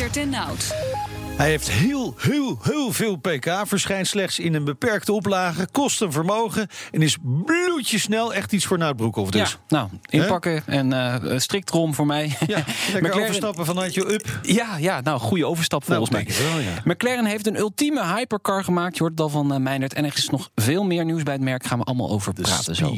[0.00, 0.99] Meindert en Nout.
[1.40, 6.12] Hij heeft heel, heel, heel veel pk, verschijnt slechts in een beperkte oplage, kost een
[6.12, 9.50] vermogen en is bloedjesnel echt iets voor Nout Broekhoff dus.
[9.50, 12.36] Ja, nou, inpakken en uh, strikt erom voor mij.
[12.46, 12.58] Ja,
[12.96, 13.22] McLaren...
[13.22, 14.38] overstappen vanuit je up.
[14.42, 16.34] Ja, ja nou, goede overstap volgens nou, mij.
[16.50, 16.80] Wel, ja.
[16.84, 18.96] McLaren heeft een ultieme hypercar gemaakt.
[18.96, 19.94] Je hoort het al van uh, Meijnerd.
[19.94, 21.64] En er is nog veel meer nieuws bij het merk.
[21.64, 22.94] Gaan we allemaal over De praten zo.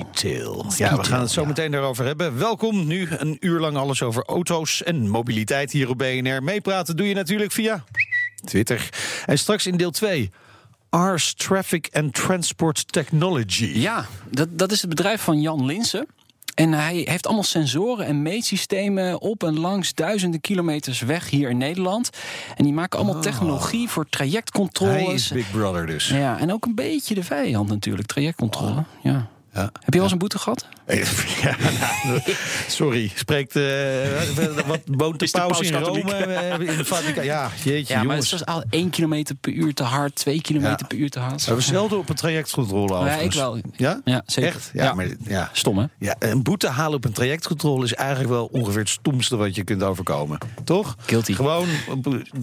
[0.76, 2.38] Ja, we gaan het zo meteen daarover hebben.
[2.38, 6.42] Welkom, nu een uur lang alles over auto's en mobiliteit hier op BNR.
[6.42, 7.84] Meepraten doe je natuurlijk via...
[8.44, 8.88] Twitter.
[9.26, 10.30] En straks in deel 2.
[10.90, 13.72] Ars Traffic and Transport Technology.
[13.74, 16.06] Ja, dat, dat is het bedrijf van Jan Linsen.
[16.54, 21.58] En hij heeft allemaal sensoren en meetsystemen op en langs duizenden kilometers weg hier in
[21.58, 22.10] Nederland.
[22.56, 23.22] En die maken allemaal oh.
[23.22, 25.04] technologie voor trajectcontroles.
[25.04, 26.08] Hij is Big Brother dus.
[26.08, 28.70] Ja, en ook een beetje de vijand natuurlijk, trajectcontrole.
[28.70, 28.84] Oh.
[29.02, 29.28] Ja.
[29.54, 29.60] Ja.
[29.62, 30.66] Heb je wel eens een boete gehad?
[31.42, 31.56] Ja,
[32.04, 32.20] nou,
[32.68, 33.64] sorry, spreekt uh,
[34.66, 37.24] wat woont de paus in Rome eh, in de Vaticaan?
[37.24, 40.60] Ja, jeetje, ja, maar het is al 1 km per uur te hard, 2 km
[40.60, 40.78] ja.
[40.88, 41.44] per uur te hard.
[41.44, 43.06] We zelden op een trajectcontrole af.
[43.06, 43.58] Ja, ik wel.
[43.76, 44.00] Ja?
[44.04, 44.50] Ja, zeker.
[44.50, 44.70] Echt?
[44.72, 45.50] Ja, Maar, ja.
[45.52, 45.86] Stom, hè?
[45.98, 49.64] Ja, een boete halen op een trajectcontrole is eigenlijk wel ongeveer het stomste wat je
[49.64, 50.38] kunt overkomen.
[50.64, 50.96] Toch?
[51.06, 51.32] Guilty.
[51.32, 51.66] Gewoon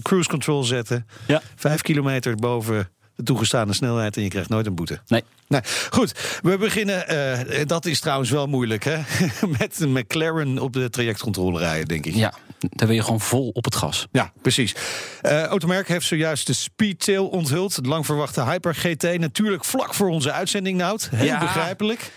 [0.02, 1.06] cruise control zetten.
[1.26, 1.42] Ja.
[1.56, 2.88] 5 kilometer boven
[3.20, 5.00] de toegestane snelheid en je krijgt nooit een boete.
[5.06, 5.24] Nee.
[5.48, 7.04] Nou, goed, we beginnen.
[7.50, 8.98] Uh, dat is trouwens wel moeilijk, hè?
[9.58, 12.14] Met een McLaren op de trajectcontrole rijden, denk ik.
[12.14, 14.06] Ja, daar wil je gewoon vol op het gas.
[14.12, 14.74] Ja, precies.
[15.22, 17.76] Uh, Automerk heeft zojuist de Speedtail onthuld.
[17.76, 19.18] Het lang verwachte Hyper GT.
[19.18, 21.08] Natuurlijk vlak voor onze uitzending, Nout.
[21.10, 21.38] Heel ja.
[21.38, 22.10] begrijpelijk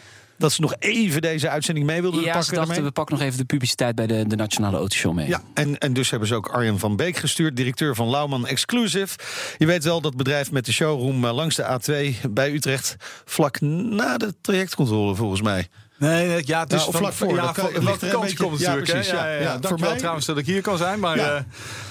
[0.43, 2.43] dat ze nog even deze uitzending mee wilden ja, pakken.
[2.43, 5.27] Ze dachten, we pakken nog even de publiciteit bij de, de Nationale Autoshow mee.
[5.27, 9.17] Ja, en, en dus hebben ze ook Arjen van Beek gestuurd, directeur van Lauwman Exclusive.
[9.57, 12.95] Je weet wel, dat bedrijf met de showroom eh, langs de A2 bij Utrecht,
[13.25, 15.67] vlak na de trajectcontrole volgens mij.
[16.03, 17.35] Nee, ja, het is ja, vlak voor.
[17.35, 18.87] Ja, kan, wat vakantie komt natuurlijk.
[18.87, 20.99] Ja, precies, ja, ja, ja, Dank wel trouwens dat ik hier kan zijn.
[20.99, 21.35] Maar, uh,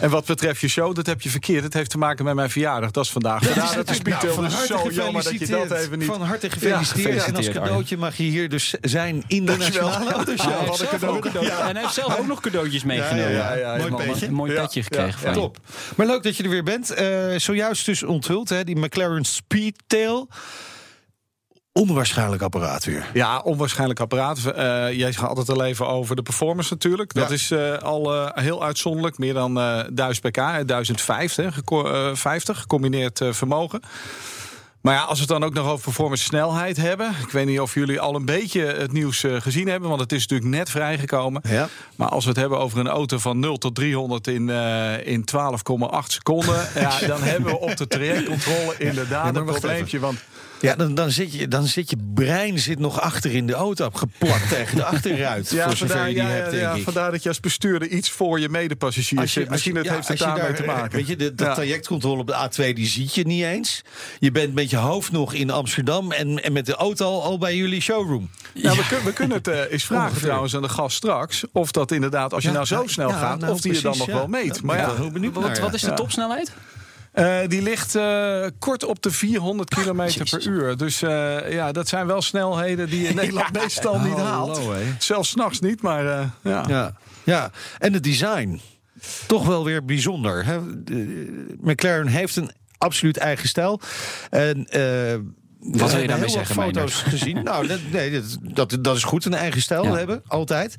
[0.00, 1.64] en wat betreft je show, dat heb je verkeerd.
[1.64, 2.90] Het heeft te maken met mijn verjaardag.
[2.90, 3.54] Dat is vandaag.
[3.54, 6.08] Ja, dat is nou, van harte zo jammer dat je dat even niet...
[6.08, 7.24] Van harte gefeliciteerd.
[7.24, 10.74] en als cadeautje mag je hier dus zijn in de Nationale Autoshow.
[11.32, 13.32] En hij heeft zelf ook nog cadeautjes meegenomen.
[13.32, 14.26] Ja, ja, Mooi petje.
[14.26, 15.58] Een mooi petje gekregen van Top.
[15.96, 17.00] Maar leuk dat je er weer bent.
[17.00, 20.28] Uh, zojuist dus onthuld, hè, die McLaren Speedtail.
[21.74, 23.10] Onwaarschijnlijk apparaat weer.
[23.12, 24.38] Ja, onwaarschijnlijk apparaat.
[24.38, 27.14] Uh, jij gaat altijd al even over de performance natuurlijk.
[27.14, 29.18] Dat is uh, al uh, heel uitzonderlijk.
[29.18, 30.34] Meer dan 1000 pk,
[30.66, 33.80] 1050 gecombineerd 50, gecombineerd vermogen.
[34.80, 37.10] Maar ja, als we het dan ook nog over performance snelheid hebben.
[37.22, 39.88] Ik weet niet of jullie al een beetje het nieuws gezien hebben.
[39.88, 41.42] Want het is natuurlijk net vrijgekomen.
[41.48, 41.68] Ja.
[41.96, 44.48] Maar als we het hebben over een auto van 0 tot 300 in,
[45.04, 45.38] in 12,8
[46.06, 46.68] seconden.
[46.74, 49.98] ja, dan hebben we op de trajectcontrole inderdaad een probleempje.
[49.98, 50.18] Want
[50.62, 53.90] ja, dan, dan, zit je, dan zit je brein zit nog achter in de auto
[53.92, 55.50] geplakt tegen de achterruit.
[55.50, 56.82] Ja, voor vandaar, je die ja, hebt, denk ja, ik.
[56.82, 59.50] vandaar dat je als bestuurder iets voor je medepassagiers zit.
[59.50, 60.96] Misschien het heeft het daarmee daar, te maken.
[60.96, 63.82] Weet je, de, de trajectcontrole op de A2 die ziet je niet eens.
[64.18, 67.38] Je bent met je hoofd nog in Amsterdam en, en met de auto al, al
[67.38, 68.30] bij jullie showroom.
[68.54, 71.44] Nou, we, kun, we, kunnen het uh, eens vragen trouwens aan de gast straks.
[71.52, 74.06] Of dat inderdaad, als je nou zo snel gaat, nou, of die je dan nog
[74.06, 74.62] wel meet.
[74.62, 74.94] Maar ja,
[75.32, 76.52] wat, wat is de topsnelheid?
[77.14, 80.76] Uh, die ligt uh, kort op de 400 km per uur.
[80.76, 84.58] Dus uh, ja, dat zijn wel snelheden die je in Nederland meestal niet haalt.
[84.58, 86.04] Hallo, Zelfs s'nachts niet, maar
[86.42, 86.64] ja.
[86.68, 86.94] ja.
[87.24, 88.60] Ja, en het design.
[89.26, 90.44] Toch wel weer bijzonder.
[90.44, 90.60] Hè?
[91.60, 93.80] McLaren heeft een absoluut eigen stijl.
[94.30, 94.66] En
[95.62, 96.54] wat wil je daarmee zeggen?
[96.54, 97.42] foto's gezien.
[97.44, 100.74] nou, dat, nee, dat, dat, is goed, een eigen stijl hebben, altijd.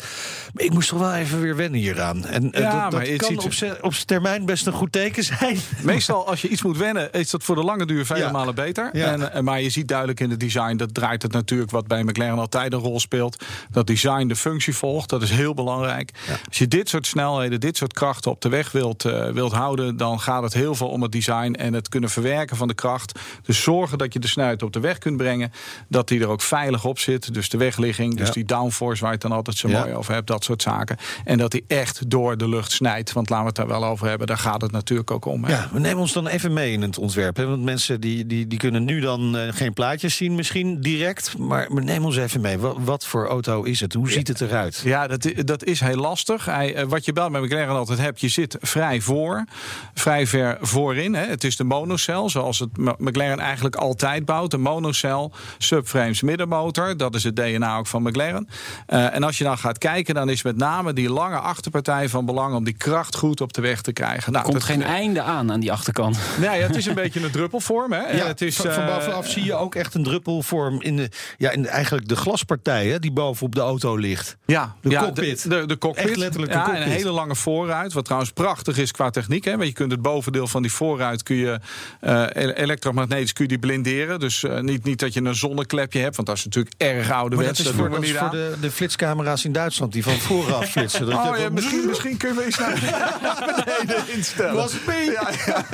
[0.53, 2.25] Maar ik moest toch wel even weer wennen hieraan.
[2.25, 5.57] En ja, dat, dat kan op, op termijn best een goed teken zijn.
[5.81, 8.91] Meestal als je iets moet wennen, is dat voor de lange duur vele malen beter.
[8.93, 12.39] En, maar je ziet duidelijk in het design, dat draait het natuurlijk wat bij McLaren
[12.39, 13.43] altijd een rol speelt.
[13.71, 16.11] Dat design de functie volgt, dat is heel belangrijk.
[16.47, 19.97] Als je dit soort snelheden, dit soort krachten op de weg wilt, uh, wilt houden,
[19.97, 23.19] dan gaat het heel veel om het design en het kunnen verwerken van de kracht.
[23.43, 25.51] Dus zorgen dat je de snelheid op op de weg kunt brengen,
[25.87, 27.33] dat die er ook veilig op zit.
[27.33, 28.33] Dus de wegligging, dus Ja.
[28.33, 29.79] die downforce waar je het dan altijd zo Ja.
[29.79, 30.97] mooi over hebt, dat soort zaken.
[31.25, 33.11] En dat die echt door de lucht snijdt.
[33.13, 35.43] Want laten we het daar wel over hebben, daar gaat het natuurlijk ook om.
[35.43, 35.51] hè.
[35.51, 37.35] Ja, we nemen ons dan even mee in het ontwerp.
[37.37, 37.45] Hè?
[37.47, 41.37] Want mensen die, die, die kunnen nu dan eh, geen plaatjes zien misschien direct.
[41.37, 42.57] Maar we nemen ons even mee.
[42.57, 43.93] Wat, wat voor auto is het?
[43.93, 44.81] Hoe ziet het eruit?
[44.85, 46.45] Ja, dat, dat is heel lastig.
[46.45, 49.45] Hij, eh, wat je bij McLaren altijd hebt, je zit vrij voor,
[49.93, 51.13] vrij ver voorin.
[51.15, 51.25] Hè.
[51.25, 54.57] Het is de monocel, zoals het McLaren eigenlijk altijd bouwt.
[54.63, 56.97] Monocel, subframes, middenmotor.
[56.97, 58.47] Dat is het DNA ook van McLaren.
[58.87, 62.25] Eh, en als je dan gaat kijken, dan is met name die lange achterpartij van
[62.25, 64.31] belang om die kracht goed op de weg te krijgen.
[64.31, 66.17] Nou, Komt dat- geen einde aan aan die achterkant.
[66.39, 67.91] Nee, ja, het is een beetje een druppelvorm.
[67.91, 67.99] Hè.
[68.01, 71.09] En het is, van, van eh, bovenaf zie je ook echt een druppelvorm in, de,
[71.37, 74.37] ja, in eigenlijk de glaspartij hè, die bovenop de auto ligt.
[74.45, 75.43] Ja, De ja, cockpit.
[75.43, 76.05] De, de, de cockpit.
[76.07, 76.83] Echt letterlijk de ja, cockpit.
[76.83, 77.93] En een hele lange voorruit.
[77.93, 79.45] Wat trouwens prachtig is qua techniek.
[79.45, 79.51] Hè?
[79.51, 81.59] Want je kunt het bovendeel van die voorruit kun je
[81.99, 84.19] eh, ele- elektromagnetisch kun je die blinderen.
[84.19, 86.15] Dus eh, niet, niet dat je een zonneklepje hebt.
[86.15, 87.57] Want dat is natuurlijk erg Maar ouderwets.
[87.57, 91.05] dat is voor, we dat is de, de flitscamera's in Duitsland die van vooraf flitsen.
[91.05, 94.53] Dat Oh ja, misschien, misschien kunnen we eens naar beneden instellen.
[94.53, 94.73] Was?
[94.87, 95.65] Ja, ja.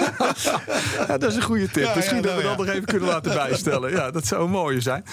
[1.08, 1.96] Ja, dat is een goede tip.
[1.96, 2.64] Misschien dat we nou dat ja.
[2.66, 3.92] nog even kunnen laten bijstellen.
[3.92, 5.06] Ja, dat zou mooi zijn.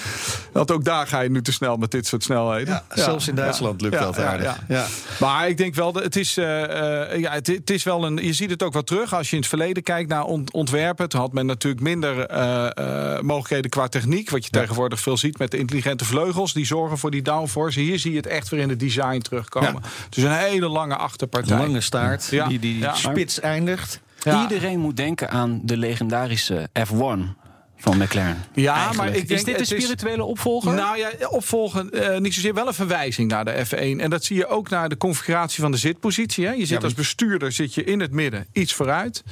[0.52, 2.82] Want ook daar ga je nu te snel met dit soort snelheden.
[2.94, 4.58] Ja, zelfs in Duitsland lukt dat aardig.
[4.68, 4.86] Ja.
[5.20, 8.16] Maar ik denk wel, dat het is, eh, eh, ja, het, het is wel een.
[8.16, 11.08] Je ziet het ook wel terug als je in het verleden kijkt naar ont- ontwerpen.
[11.08, 12.66] Toen had men natuurlijk minder eh,
[13.14, 13.22] eh,
[13.56, 14.30] mogelijkheden qua techniek.
[14.30, 16.52] Wat je tegenwoordig veel ziet met de intelligente vleugels.
[16.52, 17.80] Die zorgen voor die downforce.
[17.80, 19.82] Hier zie je het echt weer in het design terugkomen.
[20.10, 21.58] Dus een hele lange achterpartij.
[21.58, 24.00] Lange staart, die, die spits eindigt.
[24.42, 27.45] Iedereen moet denken aan de legendarische F1
[27.76, 28.44] van McLaren.
[28.54, 28.96] Ja, Eigenlijk.
[29.10, 30.74] maar ik denk is dit is- spirituele opvolger?
[30.74, 34.00] Nou ja, opvolgen, eh, niet zozeer wel een verwijzing naar de F1.
[34.00, 36.46] En dat zie je ook naar de configuratie van de zitpositie.
[36.46, 36.52] Hè.
[36.52, 39.22] Je zit maar- als bestuurder zit je in het midden, iets vooruit.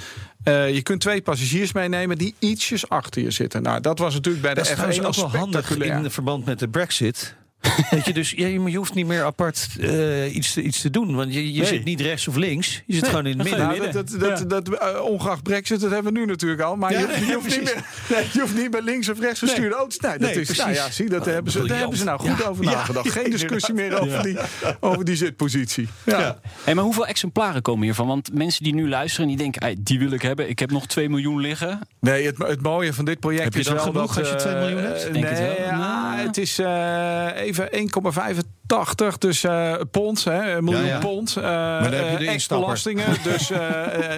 [0.43, 3.63] Eh, je kunt twee passagiers meenemen die ietsjes achter je zitten.
[3.63, 6.45] Nou, dat was natuurlijk bij de Dat is trouwens F1 ook wel handig in verband
[6.45, 7.35] met de brexit.
[7.91, 10.91] Weet je, dus ja, je je hoeft niet meer apart eh, iets, te, iets te
[10.91, 11.15] doen.
[11.15, 11.69] Want je, je Nee.
[11.69, 12.83] zit niet rechts of links.
[12.87, 13.67] Je zit Nee, gewoon in het midden.
[13.67, 16.77] Nou, dat, dat, dat, dat, eh, ongeacht Brexit, dat hebben we nu natuurlijk al.
[16.77, 19.75] Maar Ja, je, hoeft niet meer, nee, je hoeft niet met links of rechts gestuurde
[19.75, 19.99] auto's.
[19.99, 20.85] Nee, dat Nee, is, nou precies.
[20.85, 22.45] ja, zie, dat hebben ze, daar hebben ze nou goed Ja.
[22.49, 23.11] over nagedacht.
[23.11, 24.37] Geen discussie meer over, die,
[24.81, 25.89] over die zitpositie.
[26.05, 26.19] Ja.
[26.21, 26.39] Ja.
[26.65, 28.07] Hey, maar hoeveel exemplaren komen hiervan?
[28.07, 30.49] Want mensen die nu luisteren, die denken, "Ei, die wil ik hebben.
[30.49, 31.81] Ik heb nog 2 miljoen liggen.
[32.01, 34.43] Nee, het, het mooie van dit project Heb je is dan wel genoeg dat, als
[34.43, 35.13] je eh, 2 miljoen hebt?
[35.13, 38.43] Nee, het is eh, even
[39.13, 40.99] 1,85 dus eh pond, hè, een miljoen Ja, ja.
[40.99, 41.35] pond.
[41.35, 41.45] dan
[41.93, 42.67] heb je de instapper.
[42.67, 43.07] belastingen.
[43.23, 43.51] dus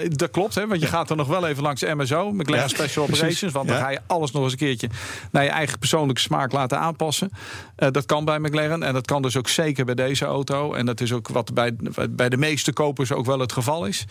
[0.09, 3.05] dat klopt, hè, want je gaat er nog wel even langs MSO, McLaren Ja, Special.
[3.05, 3.53] Operations.
[3.53, 4.89] Want dan ga je alles nog eens een keertje
[5.31, 7.31] naar je eigen persoonlijke smaak laten aanpassen.
[7.77, 10.73] Dat kan bij McLaren en dat kan dus ook zeker bij deze auto.
[10.75, 11.77] En dat is ook wat bij,
[12.11, 14.05] bij de meeste kopers ook wel het geval is.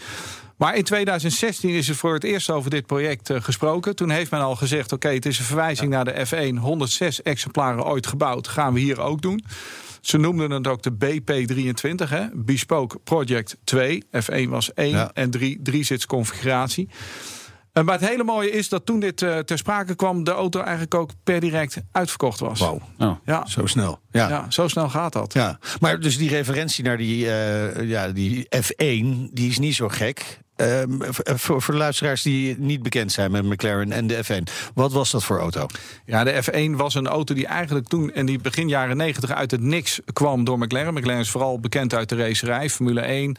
[0.58, 3.96] Maar in 2016 is er voor het eerst over dit project eh, gesproken.
[3.96, 6.56] Toen heeft men al gezegd: oké, het is een verwijzing naar de F1.
[6.60, 8.48] 106 exemplaren ooit gebouwd.
[8.48, 9.44] Gaan we hier ook doen.
[10.02, 12.26] Ze noemden het ook de BP23, hè?
[12.34, 14.04] Bespoke Project 2.
[14.06, 15.12] F1 was 1 Ja.
[15.14, 16.90] en 3, drie zits configuratie.
[17.72, 20.60] Eh, Maar het hele mooie is dat toen dit eh, ter sprake kwam, de auto
[20.62, 22.60] eigenlijk ook per direct uitverkocht was.
[22.60, 23.16] Wauw, Oh.
[23.26, 24.00] Ja, zo snel.
[24.12, 24.30] Ja.
[24.30, 25.34] ja, zo snel gaat dat.
[25.34, 29.88] Ja, maar dus die referentie naar die, eh, ja, die F1, die is niet zo
[29.90, 30.40] gek.
[30.56, 34.44] Ehm, v- voor, voor de luisteraars die niet bekend zijn met McLaren en de F1.
[34.74, 35.66] Wat was dat voor auto?
[36.06, 39.52] Ja, de F1 was een auto die eigenlijk toen in die begin jaren 90 uit
[39.52, 40.94] het niks kwam door McLaren.
[40.94, 42.70] McLaren is vooral bekend uit de racerij.
[42.70, 43.36] Formule 1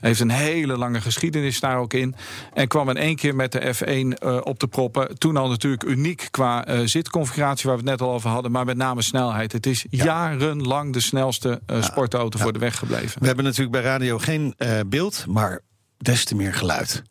[0.00, 2.14] heeft een hele lange geschiedenis daar ook in.
[2.54, 5.18] En kwam in één keer met de F1 eh, op te proppen.
[5.18, 8.50] Toen al natuurlijk uniek qua eh, zitconfiguratie waar we het net al over hadden.
[8.50, 9.52] Maar met name snelheid.
[9.52, 13.20] Het is jarenlang de snelste eh, sportauto voor de weg gebleven.
[13.20, 15.60] We hebben natuurlijk bij radio geen eh, beeld, maar
[16.00, 17.02] des te meer geluid.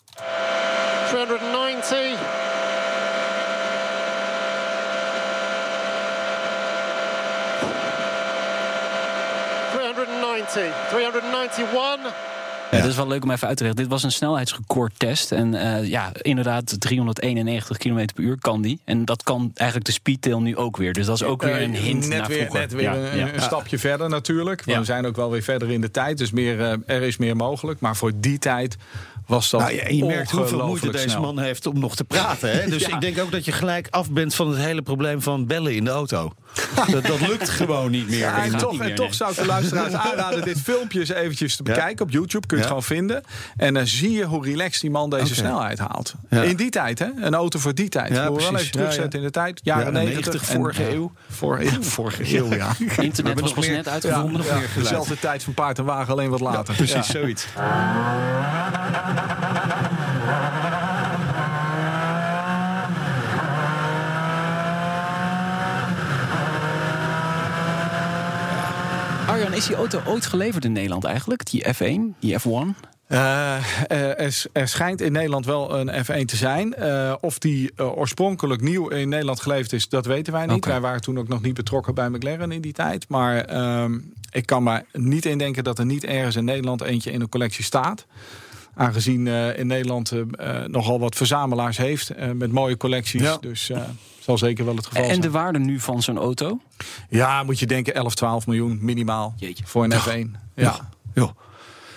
[1.09, 2.17] 390.
[9.73, 11.63] ...390, 391.
[11.73, 12.28] Ja,
[12.71, 13.81] dat is wel leuk om even uit te leggen.
[13.81, 15.31] Dit was een snelheidsrecordtest.
[15.31, 18.79] En eh, ja, inderdaad, 391 km per uur kan die.
[18.85, 20.93] En dat kan eigenlijk de speedtail nu ook weer.
[20.93, 22.59] Dus dat is ook weer een Eh, hint net naar weer, vroeger.
[22.59, 23.33] Net weer Ja, een, ja.
[23.33, 24.65] een stapje verder natuurlijk.
[24.65, 24.79] Ja.
[24.79, 26.17] We zijn ook wel weer verder in de tijd.
[26.17, 27.79] Dus meer, eh, er is meer mogelijk.
[27.79, 28.77] Maar voor die tijd
[29.27, 31.21] was dat Nou, ja, je merkt hoeveel moeite deze snel.
[31.21, 32.51] man heeft om nog te praten.
[32.51, 32.65] Hè?
[32.69, 32.95] Dus Ja.
[32.95, 35.83] ik denk ook dat je gelijk af bent van het hele probleem van bellen in
[35.83, 36.33] de auto.
[36.91, 38.17] dat, dat lukt gewoon niet meer.
[38.17, 39.15] Ja, en toch, niet en meer, toch nee.
[39.15, 41.73] zou ik de luisteraars aanraden dit filmpje eens eventjes te Ja.
[41.73, 42.05] bekijken.
[42.05, 43.23] Op YouTube kun je het gewoon vinden.
[43.57, 46.13] En dan zie je hoe relaxed die man deze snelheid haalt.
[46.29, 46.41] Ja.
[46.41, 47.07] In die tijd, hè?
[47.21, 48.09] Een auto voor die tijd.
[48.09, 49.17] Ja, Ja, we wel even terugzetten Ja, ja.
[49.17, 49.59] in de tijd.
[49.63, 51.11] Jaren Ja, 90, 90, en- vorige eeuw.
[51.79, 52.71] Vorige eeuw, ja.
[52.97, 54.31] Internet was nog pas net uitgevonden.
[54.31, 54.73] nog meer geluid.
[54.75, 56.75] Dezelfde tijd van paard en wagen, alleen wat later.
[56.75, 57.23] Precies, Ja.
[69.39, 69.57] Zoiets.
[69.57, 71.45] is die auto ooit geleverd in Nederland eigenlijk?
[71.45, 72.87] Die F1, die F1?
[73.09, 76.75] Uh, er, er, schijnt in Nederland wel een F1 te zijn.
[76.79, 80.55] Uh, of die uh, oorspronkelijk nieuw in Nederland geleverd is, dat weten wij niet.
[80.55, 80.71] Okay.
[80.71, 83.05] Wij waren toen ook nog niet betrokken bij McLaren in die tijd.
[83.07, 83.99] Maar ehm,
[84.31, 87.63] ik kan me niet indenken dat er niet ergens in Nederland eentje in een collectie
[87.63, 88.05] staat.
[88.73, 90.13] Aangezien in Nederland
[90.67, 93.21] nogal wat verzamelaars heeft met mooie collecties.
[93.21, 93.37] Ja.
[93.37, 93.71] Dus
[94.19, 95.21] zal zeker wel het geval en zijn.
[95.21, 96.59] En de waarde nu van zo'n auto?
[97.09, 99.63] Ja, moet je denken 11, 12 miljoen minimaal Jeetje.
[99.67, 100.39] voor een F1.
[100.55, 100.89] Ja.
[101.13, 101.33] ja.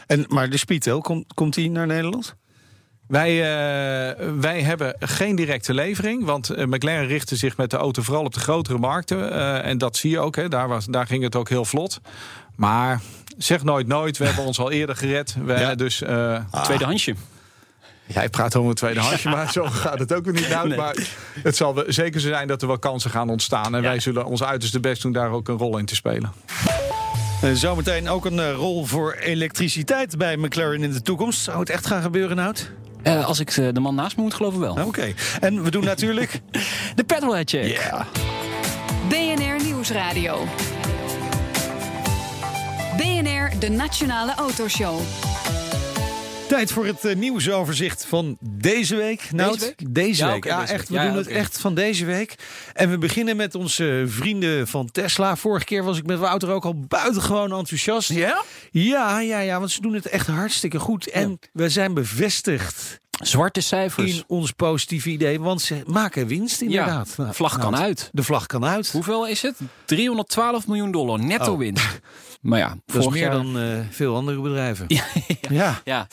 [0.07, 2.37] En, maar de Speedtail, komt, komt die naar Nederland?
[3.07, 6.25] Wij, uh, wij hebben geen directe levering.
[6.25, 9.33] Want uh, McLaren richtte zich met de auto vooral op de grotere markten.
[9.33, 10.37] Uh, en dat zie je ook.
[10.37, 10.49] Hè.
[10.49, 12.01] Daar, was, daar ging het ook heel vlot.
[12.57, 13.01] Maar
[13.39, 14.19] zeg nooit nooit.
[14.19, 15.37] We hebben ons al eerder gered.
[15.45, 15.75] We ja.
[15.75, 16.63] dus, ah.
[16.63, 17.15] Tweedehandsje.
[18.07, 20.69] Jij praat over een tweedehandsje, maar zo gaat het ook weer niet uit.
[20.69, 20.79] Nee.
[20.79, 20.97] Maar
[21.43, 23.75] het zal zeker zo zijn dat er wel kansen gaan ontstaan.
[23.75, 23.89] En ja.
[23.89, 26.33] wij zullen ons uiterste best doen daar ook een rol in te spelen.
[27.53, 31.43] Zometeen ook een uh, rol voor elektriciteit bij McLaren in de toekomst.
[31.43, 32.71] Zou het echt gaan gebeuren, Nout?
[33.03, 34.73] Uh, als ik uh, de man naast me moet geloven wel.
[34.73, 34.83] Oké.
[34.83, 35.15] Okay.
[35.41, 36.41] En we doen natuurlijk...
[36.95, 37.67] de Petrolhead Check.
[37.67, 38.05] Yeah.
[39.09, 40.47] BNR Nieuwsradio.
[43.59, 45.01] De Nationale Autoshow.
[46.49, 49.29] Tijd voor het uh, nieuwsoverzicht van deze week.
[49.33, 49.95] Nou, deze week?
[49.95, 50.45] Deze ja, week.
[50.45, 50.89] Okay, ja, deze echt.
[50.89, 50.99] week.
[50.99, 51.33] We ja, doen okay.
[51.33, 52.35] het echt van deze week.
[52.73, 55.37] En we beginnen met onze vrienden van Tesla.
[55.37, 58.13] Vorige keer was ik met Wouter ook al buitengewoon enthousiast.
[58.13, 58.43] Ja?
[58.71, 59.59] Ja, ja, ja.
[59.59, 61.11] Want ze doen het echt hartstikke goed.
[61.11, 61.49] En ja.
[61.53, 63.01] we zijn bevestigd.
[63.23, 64.17] Zwarte cijfers.
[64.17, 67.15] In ons positieve idee, want ze maken winst inderdaad.
[67.17, 68.11] Ja, vlag kan nou, uit.
[68.13, 68.93] De vlag kan uit.
[68.93, 69.57] Hoeveel is het?
[69.85, 71.59] 312 miljoen dollar netto oh.
[71.59, 72.01] winst.
[72.41, 73.31] Maar ja, dat is meer jaar...
[73.31, 74.85] dan uh, veel andere bedrijven.
[74.99, 75.05] ja.
[75.41, 75.51] ja.
[75.51, 75.81] ja.
[75.85, 76.07] Ja,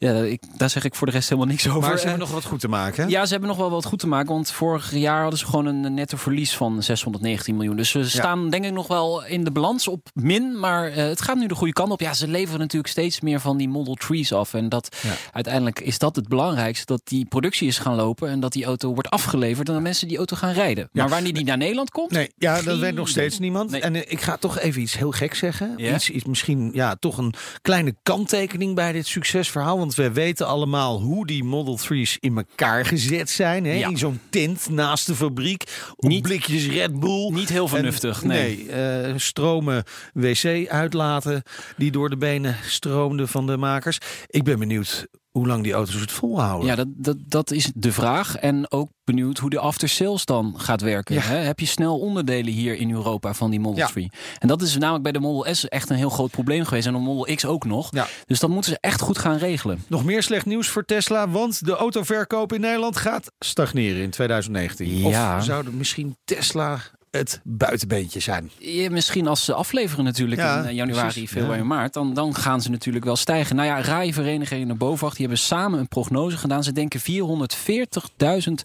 [0.00, 1.80] ik, daar zeg ik voor de rest helemaal niks over.
[1.80, 3.08] Maar ze hebben nog wat goed te maken.
[3.08, 4.32] Ja, ze hebben nog wel wat goed te maken.
[4.32, 7.76] Want vorig jaar hadden ze gewoon een netto verlies van 619 miljoen.
[7.76, 8.50] Dus ze staan ja.
[8.50, 10.58] denk ik nog wel in de balans op min.
[10.58, 12.00] Maar uh, het gaat nu de goede kant op.
[12.00, 14.54] Ja, ze leveren natuurlijk steeds meer van die Model 3's af.
[14.54, 15.12] En dat ja.
[15.32, 16.86] uiteindelijk is dat het belangrijkste.
[16.86, 18.28] Dat die productie is gaan lopen.
[18.28, 19.68] En dat die auto wordt afgeleverd.
[19.68, 20.88] En dat mensen die auto gaan rijden.
[20.92, 21.02] Ja.
[21.02, 22.10] Maar wanneer die naar Nederland komt?
[22.10, 23.70] Nee, ja, dat weet nog steeds niemand.
[23.70, 23.80] Nee.
[23.80, 25.74] En uh, ik ga toch even iets heel gek zeggen.
[25.94, 29.78] Iets, iets, misschien ja, toch een kleine kanttekening bij dit succesverhaal.
[29.78, 33.64] Want we weten allemaal hoe die Model 3's in elkaar gezet zijn.
[33.64, 33.72] Hè?
[33.72, 33.88] Ja.
[33.88, 35.64] In zo'n tent naast de fabriek.
[35.96, 37.30] Niet- blikjes Red Bull.
[37.32, 38.68] Niet heel vernuftig, En- nee.
[38.70, 41.42] eh, stromen wc uitlaten
[41.76, 43.98] die door de benen stroomden van de makers.
[44.26, 46.68] Ik ben benieuwd hoe lang die auto's het volhouden.
[46.68, 48.36] Ja, dat, dat, dat is de vraag.
[48.36, 51.14] En ook benieuwd hoe de after sales dan gaat werken.
[51.14, 51.20] Ja.
[51.20, 51.36] Hè?
[51.36, 53.86] Heb je snel onderdelen hier in Europa van die Model Ja.
[53.86, 54.10] 3?
[54.38, 56.86] En dat is namelijk bij de Model S echt een heel groot probleem geweest.
[56.86, 57.88] En de Model X ook nog.
[57.90, 58.06] Ja.
[58.26, 59.84] Dus dat moeten ze echt goed gaan regelen.
[59.86, 64.98] Nog meer slecht nieuws voor Tesla, want de autoverkoop in Nederland gaat stagneren in 2019.
[64.98, 65.36] Ja.
[65.36, 66.80] Of zou misschien Tesla
[67.10, 68.50] het buitenbeentje zijn?
[68.58, 71.30] Ja, misschien als ze afleveren natuurlijk Ja, in eh, januari, precies.
[71.30, 71.64] februari, Ja.
[71.64, 73.56] maart, dan, dan gaan ze natuurlijk wel stijgen.
[73.56, 76.64] Nou ja, rijverenigingen naar BOVAG, die hebben samen een prognose gedaan.
[76.64, 78.62] Ze denken 440.000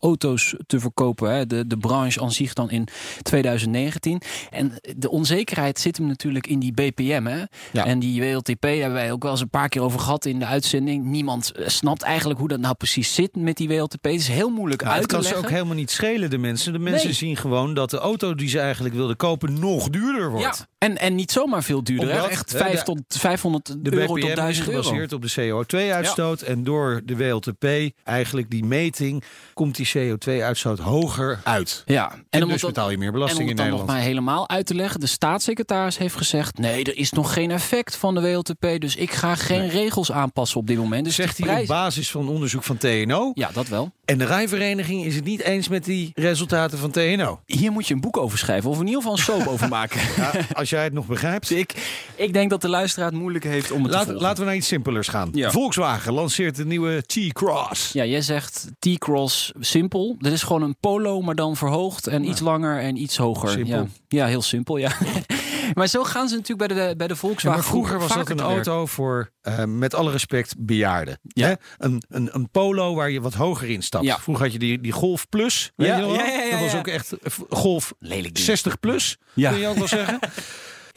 [0.00, 1.30] auto's te verkopen.
[1.34, 1.46] Hè.
[1.46, 2.88] De, de branche aan zich dan in
[3.22, 4.20] 2019.
[4.50, 7.24] En de onzekerheid zit hem natuurlijk in die BPM.
[7.24, 7.42] Hè.
[7.72, 7.84] Ja.
[7.84, 10.46] En die WLTP hebben wij ook wel eens een paar keer over gehad in de
[10.46, 11.04] uitzending.
[11.04, 14.04] Niemand eh, snapt eigenlijk hoe dat nou precies zit met die WLTP.
[14.04, 15.48] Het is heel moeilijk Nou, uit het te kan ze leggen.
[15.48, 16.72] ook helemaal niet schelen, de mensen.
[16.72, 17.14] De mensen Nee.
[17.16, 20.44] zien gewoon dat de auto die ze eigenlijk wilden kopen nog duurder wordt.
[20.58, 22.10] Ja, en, en niet zomaar veel duurder.
[22.14, 24.82] Omdat, Echt hè, 5 de- tot 500 De euro BPM tot is 1000 euro.
[24.82, 25.30] gebaseerd op de
[25.76, 26.40] CO2-uitstoot.
[26.42, 27.66] En door de WLTP,
[28.04, 29.22] eigenlijk die meting,
[29.54, 31.82] komt die CO2-uitstoot hoger uit.
[31.86, 33.66] Ja, En, en, om dus het, dan- betaal je meer belasting om in het dan
[33.68, 33.98] nog Nederland.
[34.00, 35.00] maar helemaal uit te leggen.
[35.00, 36.58] De staatssecretaris heeft gezegd...
[36.58, 38.66] nee, er is nog geen effect van de WLTP...
[38.80, 41.04] dus ik ga geen regels aanpassen op dit moment.
[41.04, 43.30] Dus Zegt hij op basis van onderzoek van TNO.
[43.34, 43.92] Ja, dat wel.
[44.08, 47.40] En de rijvereniging is het niet eens met die resultaten van TNO.
[47.46, 48.70] Hier moet je een boek over schrijven.
[48.70, 50.00] Of in ieder geval een soap over maken.
[50.16, 51.50] Ja, als jij het nog begrijpt.
[51.50, 51.74] ik,
[52.16, 54.22] ik denk dat de luisteraar het moeilijk heeft om het te volgen.
[54.22, 55.28] laten we naar iets simpelers gaan.
[55.32, 55.50] Ja.
[55.50, 57.92] Volkswagen lanceert de nieuwe T-Cross.
[57.92, 60.16] Ja, jij zegt T-Cross simpel.
[60.18, 63.48] Dat is gewoon een polo, maar dan verhoogd en iets langer en iets hoger.
[63.48, 63.76] Simpel.
[63.76, 64.90] Ja, ja heel simpel, ja.
[65.74, 68.30] maar zo gaan ze natuurlijk bij de, bij de Ja, Volkswagen maar vroeger was dat
[68.30, 71.18] een auto voor, eh, met alle respect, bejaarden.
[71.22, 71.46] Ja.
[71.46, 71.54] Hè?
[71.78, 74.04] Een, een, een polo waar je wat hoger in stapt.
[74.04, 74.18] Ja.
[74.18, 75.72] Vroeger had je die, die Golf Plus.
[75.76, 78.46] Weet Ja, je nog ja, dat was ook echt eh, Golf Lelijk ding.
[78.46, 79.16] 60 Plus.
[79.34, 80.18] Kun je ook wel zeggen.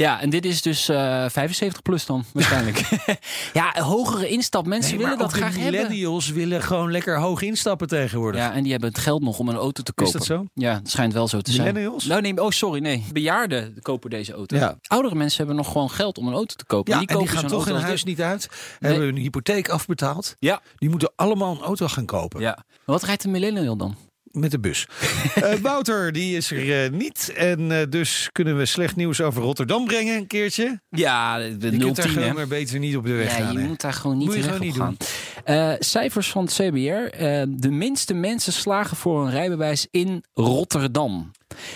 [0.02, 2.90] Ja, en dit is dus eh 75 plus dan, waarschijnlijk.
[3.54, 4.66] ja, hogere instap.
[4.66, 5.72] Mensen Nee, willen dat graag hebben.
[5.72, 8.42] millennials willen gewoon lekker hoog instappen tegenwoordig.
[8.42, 10.14] Ja, en die hebben het geld nog om een auto te kopen.
[10.14, 10.46] dat zo?
[10.54, 11.68] Ja, het schijnt wel zo te zijn.
[11.74, 12.06] Millennials?
[12.06, 13.06] Nou, nee, oh, sorry, nee.
[13.14, 14.56] Bejaarden kopen deze auto.
[14.58, 14.78] Ja.
[14.88, 16.94] Oudere mensen hebben nog gewoon geld om een auto te kopen.
[16.94, 18.06] Ja, en die en die kopen gaan zo'n toch hun huis dit.
[18.18, 18.50] niet uit.
[18.80, 20.36] Hebben hun hypotheek afbetaald.
[20.40, 20.62] Ja.
[20.78, 22.42] Die moeten allemaal een auto gaan kopen.
[22.42, 22.64] ja.
[22.86, 23.96] Maar wat rijdt een millennial dan?
[24.32, 24.88] Met de bus.
[25.36, 27.34] Eh, Wouter, die is er eh, niet.
[27.36, 30.82] En eh, dus kunnen we slecht nieuws over Rotterdam brengen een keertje.
[30.90, 32.34] Ja, de Je kunt daar 010 gewoon hè.
[32.34, 33.54] maar beter niet op de weg Ja, gaan.
[33.54, 33.68] je hè?
[33.68, 34.98] moet daar gewoon niet Moet je gewoon op niet gaan.
[35.44, 37.18] Eh, cijfers van het CBR.
[37.50, 41.32] de minste mensen slagen voor een rijbewijs in Rotterdam.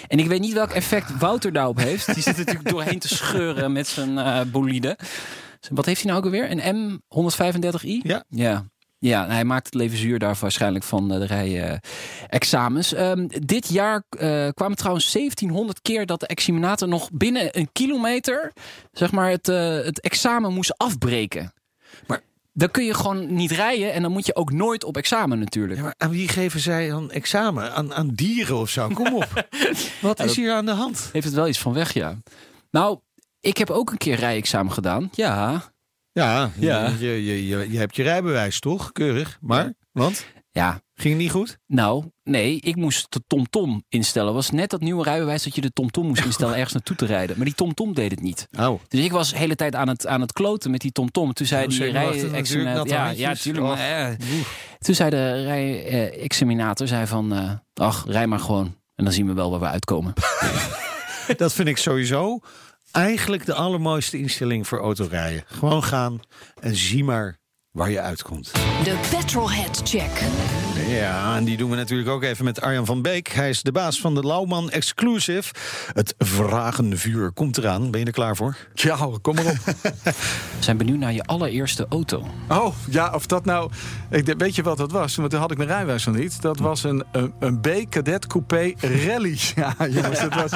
[0.08, 2.14] En ik weet niet welk effect Wouter daarop heeft.
[2.14, 4.98] Die zit natuurlijk doorheen te scheuren met zijn bolide.
[5.70, 6.52] Wat heeft hij nou ook alweer?
[6.52, 8.08] Een M135i?
[8.08, 8.24] Ja.
[8.30, 8.66] Ja.
[9.06, 12.94] Ja, hij maakt het leven zuur daar waarschijnlijk van eh, de rij-examens.
[13.28, 18.52] dit jaar eh, kwamen trouwens 1700 keer dat de examinator nog binnen een kilometer
[18.92, 21.54] zeg maar, het, eh, het examen moest afbreken.
[22.08, 22.22] Maar-
[22.54, 25.76] dan kun je gewoon niet rijden en dan moet je ook nooit op examen natuurlijk.
[25.80, 27.74] Ja, maar aan wie geven zij dan examen?
[27.74, 28.88] Aan, aan dieren of zo?
[28.88, 29.48] Kom op.
[30.02, 31.10] Wat is hier aan de hand?
[31.12, 32.18] Heeft het wel iets van weg, ja.
[32.72, 33.00] Nou,
[33.40, 35.10] ik heb ook een keer rijexamen gedaan.
[35.12, 35.74] Ja.
[36.16, 36.92] Ja, Ja.
[37.00, 38.92] Je, je, je, je hebt je rijbewijs toch?
[38.92, 39.38] Keurig.
[39.42, 40.26] Maar, want?
[40.52, 41.58] Ja, Ging het niet goed?
[41.68, 44.34] nou, nee, ik moest de TomTom instellen.
[44.34, 47.36] Was net dat nieuwe rijbewijs dat je de TomTom moest instellen ergens naartoe te rijden.
[47.36, 48.48] Maar die TomTom deed het niet.
[48.60, 48.80] Oh.
[48.88, 51.34] Dus ik was de hele tijd aan het, aan het kloten met die TomTom.
[51.34, 52.88] Toen zei Heel die rij-examinator...
[52.88, 53.66] Ja, ja, tuurlijk.
[53.66, 54.16] Maar, eh,
[54.80, 57.34] toen zei de rij-examinator zei van...
[57.34, 58.76] eh, ach, rij maar gewoon.
[58.96, 60.14] En dan zien we wel waar we uitkomen.
[61.38, 62.40] Dat vind ik sowieso
[62.96, 65.44] eigenlijk de allermooiste instelling voor autorijden.
[65.48, 66.20] Gewoon gaan
[66.60, 67.38] en zie maar
[67.76, 68.52] waar je uitkomt.
[68.84, 70.24] De Petrolhead Check.
[70.88, 73.28] Ja, en die doen we natuurlijk ook even met Arjan van Beek.
[73.28, 75.54] Hij is de baas van de Lauwman Exclusive.
[75.94, 77.92] Het vragenvuur komt eraan.
[77.92, 78.58] Ben je er klaar voor?
[78.74, 79.58] Ja, kom maar op.
[80.58, 82.26] We zijn benieuwd naar je allereerste auto.
[82.50, 83.72] Oh, ja, of dat nou...
[84.10, 85.16] Ik, weet je wat dat was?
[85.16, 86.42] Want toen had ik mijn rijwijs nog niet.
[86.42, 89.38] Dat was een, een, een B-cadet coupé rally.
[89.56, 90.52] Ja, jongens, dat was,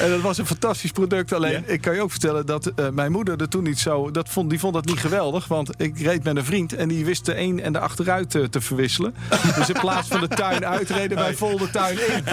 [0.00, 1.32] en dat was een fantastisch product.
[1.32, 4.10] Alleen, ik kan je ook vertellen dat eh, mijn moeder er toen niet zo...
[4.10, 5.48] Dat vond, die vond dat niet geweldig.
[5.48, 8.48] Want ik reed met een vriend en die wist de een en de achteruit te,
[8.48, 9.14] te verwisselen.
[9.58, 12.24] Dus in plaats van de tuin uit, reden wij vol de tuin in.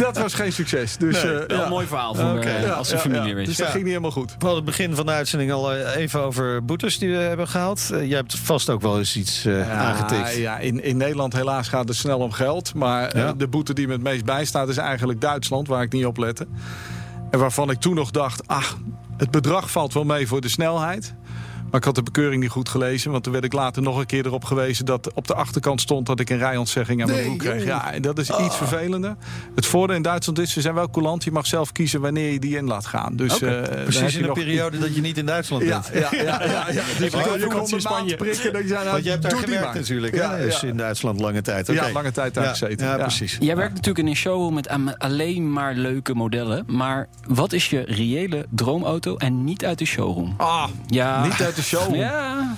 [0.00, 0.96] Dat was geen succes.
[0.96, 1.62] Dus, eh, Wel ja.
[1.62, 2.48] een mooi verhaal voor Oké.
[2.48, 3.44] eh, als een ja, familie.
[3.44, 4.26] Dus dat ging niet helemaal goed.
[4.30, 7.48] We hadden het begin van de uitzending al eh, even over boetes die we hebben
[7.48, 7.90] gehaald.
[7.90, 10.34] Eh, jij hebt vast ook wel eens iets eh, aangetikt.
[10.36, 12.74] Ja, in, in Nederland helaas gaat het snel om geld.
[12.74, 16.06] Maar eh, de boete die me het meest bijstaat is eigenlijk Duitsland, waar ik niet
[16.06, 16.46] op lette.
[17.30, 18.78] En waarvan ik toen nog dacht, ach,
[19.16, 21.14] het bedrag valt wel mee voor de snelheid.
[21.70, 23.10] Maar ik had de bekeuring niet goed gelezen.
[23.10, 26.06] Want toen werd ik later nog een keer erop gewezen dat op de achterkant stond
[26.06, 27.64] dat ik een rijontzegging aan mijn Nee, broek kreeg.
[27.64, 29.16] Ja, en dat is iets vervelender.
[29.54, 31.24] Het voordeel in Duitsland is, ze zijn wel coulant.
[31.24, 33.16] Je mag zelf kiezen wanneer je die in laat gaan.
[33.16, 36.10] Dus, eh, Precies in een nog- periode dat je niet in Duitsland Ja, bent.
[36.12, 36.82] ja, ja, ja, ja.
[36.98, 38.16] Dus Oh, je je kon komt de in Spanje.
[38.16, 38.52] prikken.
[38.52, 40.14] Dat je zei, nou, Want je hebt daar gewerkt natuurlijk.
[40.14, 40.36] Ja?
[40.36, 40.68] Dus ja.
[40.68, 41.66] in Duitsland lange tijd.
[41.66, 42.86] Ja, lange tijd daar Ja, gezeten.
[42.86, 43.02] Ja, Ja.
[43.02, 43.36] precies.
[43.40, 46.64] Jij werkt natuurlijk in een showroom met alleen maar leuke modellen.
[46.66, 50.34] Maar wat is je reële droomauto en niet uit de showroom?
[50.36, 51.22] Ah, Ja.
[51.24, 51.94] niet uit de show.
[51.94, 52.56] Ja.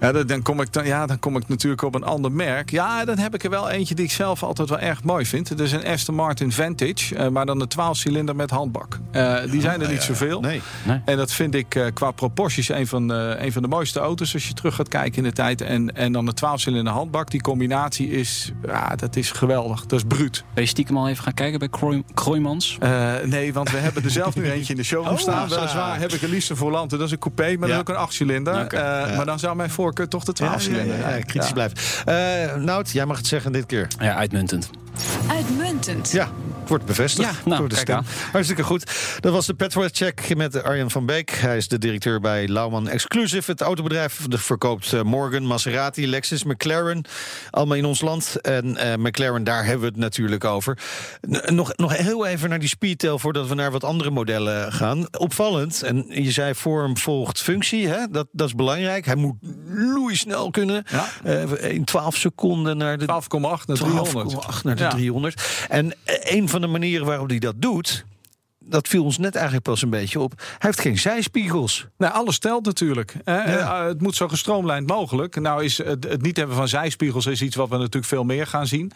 [0.00, 2.70] Ja, dan, dan kom ik dan, ja, dan kom ik natuurlijk op een ander merk.
[2.70, 5.48] Ja, dan heb ik er wel eentje die ik zelf altijd wel erg mooi vind.
[5.48, 8.98] Dat is een Aston Martin Vantage, eh, maar dan de 12-cilinder met handbak.
[9.10, 10.40] Eh, die zijn er niet zoveel.
[10.40, 10.60] Nee.
[11.04, 14.34] En dat vind ik eh, qua proporties een van, de, een van de mooiste auto's
[14.34, 15.60] als je terug gaat kijken in de tijd.
[15.60, 17.30] En, en dan de 12-cilinder handbak.
[17.30, 19.86] Die combinatie is, ja, dat is geweldig.
[19.86, 20.44] Dat is bruut.
[20.54, 21.68] Ben je stiekem al even gaan kijken bij
[22.14, 22.76] Kroijmans?
[22.80, 25.48] Eh, nee, want we hebben er zelf nu eentje in de showroom Oh, staan.
[25.48, 26.96] Weliswaar heb ik een liefste volante.
[26.96, 27.74] Dat is een coupé, maar Ja.
[27.74, 28.60] is ook een 8-cilinder.
[28.64, 28.76] Oké.
[28.76, 29.16] Eh, Ja.
[29.16, 31.54] Maar dan zou mijn voorkeur toch de 12-cilinder Ja, ja, ja, kritisch Ja.
[31.54, 31.76] blijven.
[32.04, 33.86] Eh Nout, jij mag het zeggen dit keer.
[34.00, 34.70] Ja, uitmuntend.
[35.30, 36.10] Uitmuntend.
[36.10, 36.28] Ja,
[36.68, 37.28] wordt bevestigd.
[37.28, 37.96] Ja, nou, door de stem.
[37.96, 38.06] aan.
[38.32, 38.90] Hartstikke goed.
[39.20, 41.30] Dat was de Petrol Check met Arjan van Beek.
[41.30, 43.50] Hij is de directeur bij Lauwman Exclusive.
[43.50, 47.04] Het autobedrijf dat verkoopt eh, Morgan, Maserati, Lexus, McLaren.
[47.50, 48.40] Allemaal in ons land.
[48.40, 50.78] En eh, McLaren, daar hebben we het natuurlijk over.
[51.46, 55.06] Nog, nog heel even naar die Speedtail voordat we naar wat andere modellen gaan.
[55.18, 57.88] Opvallend, en je zei vorm volgt functie.
[57.88, 58.06] Hè?
[58.10, 59.06] Dat, dat is belangrijk.
[59.06, 59.36] Hij moet
[59.68, 60.84] loeisnel kunnen.
[60.90, 61.06] Ja.
[61.24, 64.32] Eh, in 12 seconden naar de 12,8 naar 300.
[64.32, 64.88] 12,8 naar de Ja.
[64.88, 65.66] 300.
[65.68, 68.04] En een van de manieren waarop hij dat doet...
[68.58, 70.32] dat viel ons net eigenlijk pas een beetje op.
[70.36, 71.86] Hij heeft geen zijspiegels.
[71.98, 73.14] Nou, alles telt natuurlijk.
[73.24, 73.38] hè.
[73.38, 75.40] Eh, het moet zo gestroomlijnd mogelijk.
[75.40, 78.46] Nou is het, het niet hebben van zijspiegels is iets wat we natuurlijk veel meer
[78.46, 78.92] gaan zien.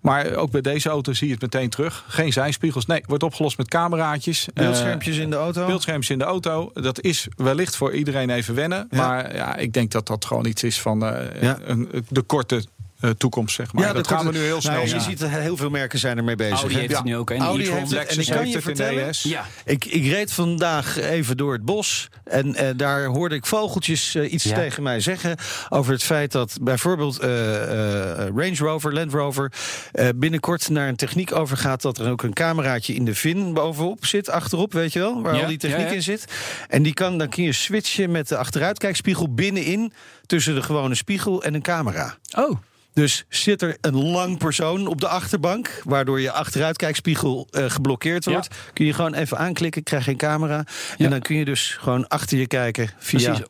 [0.00, 2.04] Maar ook bij deze auto zie je het meteen terug.
[2.08, 2.86] Geen zijspiegels.
[2.86, 4.48] Nee, wordt opgelost met cameraatjes.
[4.54, 5.60] Beeldschermpjes in de auto.
[5.60, 6.70] Eh, beeldschermpjes in de auto.
[6.74, 8.86] Dat is wellicht voor iedereen even wennen.
[8.90, 9.06] Ja.
[9.06, 11.58] Maar ja, ik denk dat dat gewoon iets is van eh, Ja.
[11.64, 12.62] een, de korte eh,
[13.10, 13.84] toekomst, zeg maar.
[13.84, 16.16] dat dat gaan we nu heel snel Nou, je ziet er heel veel merken zijn
[16.18, 16.58] ermee bezig.
[16.58, 17.30] Audi heeft het nu ook.
[17.30, 18.08] En Audi heeft het.
[18.08, 19.08] En ik kan je vertellen...
[19.22, 19.44] Ja.
[19.64, 22.08] Ik, ik reed vandaag even door het bos.
[22.24, 24.54] En eh, daar hoorde ik vogeltjes eh, iets Ja.
[24.54, 25.36] tegen mij zeggen.
[25.68, 29.52] Over het feit dat bijvoorbeeld eh, eh, Range Rover, Land Rover.
[29.92, 31.82] eh, binnenkort naar een techniek overgaat.
[31.82, 34.30] dat er ook een cameraatje in de VIN bovenop zit.
[34.30, 35.22] Achterop, weet je wel.
[35.22, 35.92] Waar Ja, al die techniek ja, ja.
[35.92, 36.24] in zit.
[36.68, 39.92] En die kan, dan kun je switchen met de achteruitkijkspiegel binnenin.
[40.26, 42.16] tussen de gewone spiegel en een camera.
[42.36, 42.56] Oh,
[42.94, 48.48] Dus zit er een lang persoon op de achterbank, waardoor je achteruitkijkspiegel eh, geblokkeerd wordt,
[48.72, 50.64] kun je gewoon even aanklikken, krijg geen camera.
[50.96, 51.04] Ja.
[51.04, 53.18] En dan kun je dus gewoon achter je kijken via.
[53.18, 53.46] Precies.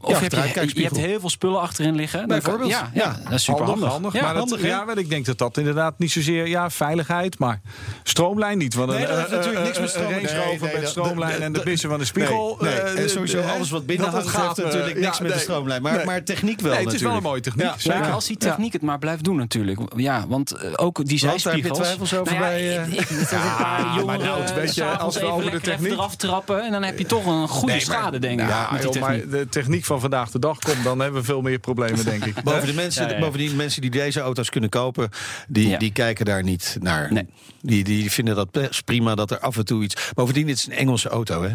[0.00, 2.26] Of Ja, heb je, hebt heel veel spullen achterin liggen.
[2.28, 3.20] Bijvoorbeeld, Ja, ja, ja.
[3.24, 4.12] dat is super Handig, handig.
[4.12, 4.68] Ja, maar dat, handig, hè?
[4.68, 7.60] ja, ik denk dat dat inderdaad niet zozeer ja, veiligheid, maar
[8.02, 8.74] stroomlijn niet.
[8.74, 10.24] Want Nee, een, dat heeft eh, natuurlijk eh, niks met een stroomlijn.
[10.26, 12.56] Range Nee, Rover nee, met dat- stroomlijn dat- en de dat- bissen van de spiegel.
[12.60, 12.80] Nee, nee.
[12.80, 15.18] eh, en sowieso eh, alles wat binnen dat hangt gaat, heeft eh, natuurlijk ja, niks
[15.18, 15.42] met de nee.
[15.44, 15.82] stroomlijn.
[15.82, 16.04] Maar, Nee.
[16.04, 17.64] maar techniek wel Nee, het is wel een mooie techniek.
[17.64, 18.10] Ja, Ja, zeker.
[18.12, 19.80] als die techniek het maar blijft doen natuurlijk.
[19.96, 21.78] Ja, want eh, ook die Want, daar heb je zijspiegels...
[21.78, 22.96] twijfels over Nou ja, bij, eh?
[23.30, 26.62] dat paar maar als we over de techniek- eraf trappen...
[26.64, 28.48] en dan heb je toch een goede schade, denk ik.
[28.48, 28.68] Ja,
[29.00, 32.24] maar de techniek van vandaag de dag komt, dan hebben we veel meer problemen, denk
[32.24, 32.42] ik.
[32.44, 33.20] Boven de mensen, Ja, ja.
[33.20, 35.10] Bovendien, mensen die deze auto's kunnen kopen,
[35.48, 35.78] die, Ja.
[35.78, 37.12] die kijken daar niet naar.
[37.12, 37.26] Nee.
[37.60, 40.10] Die, die vinden dat prima dat er af en toe iets.
[40.14, 41.52] Bovendien, het is een Engelse auto, hè?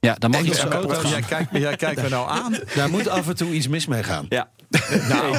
[0.00, 1.10] Ja, dan mag je Engelse auto's.
[1.10, 2.56] Jij kijkt, jij kijkt me nou aan.
[2.74, 4.26] Daar moet af en toe iets mis mee gaan.
[4.28, 4.50] Ja.
[5.08, 5.36] Nou,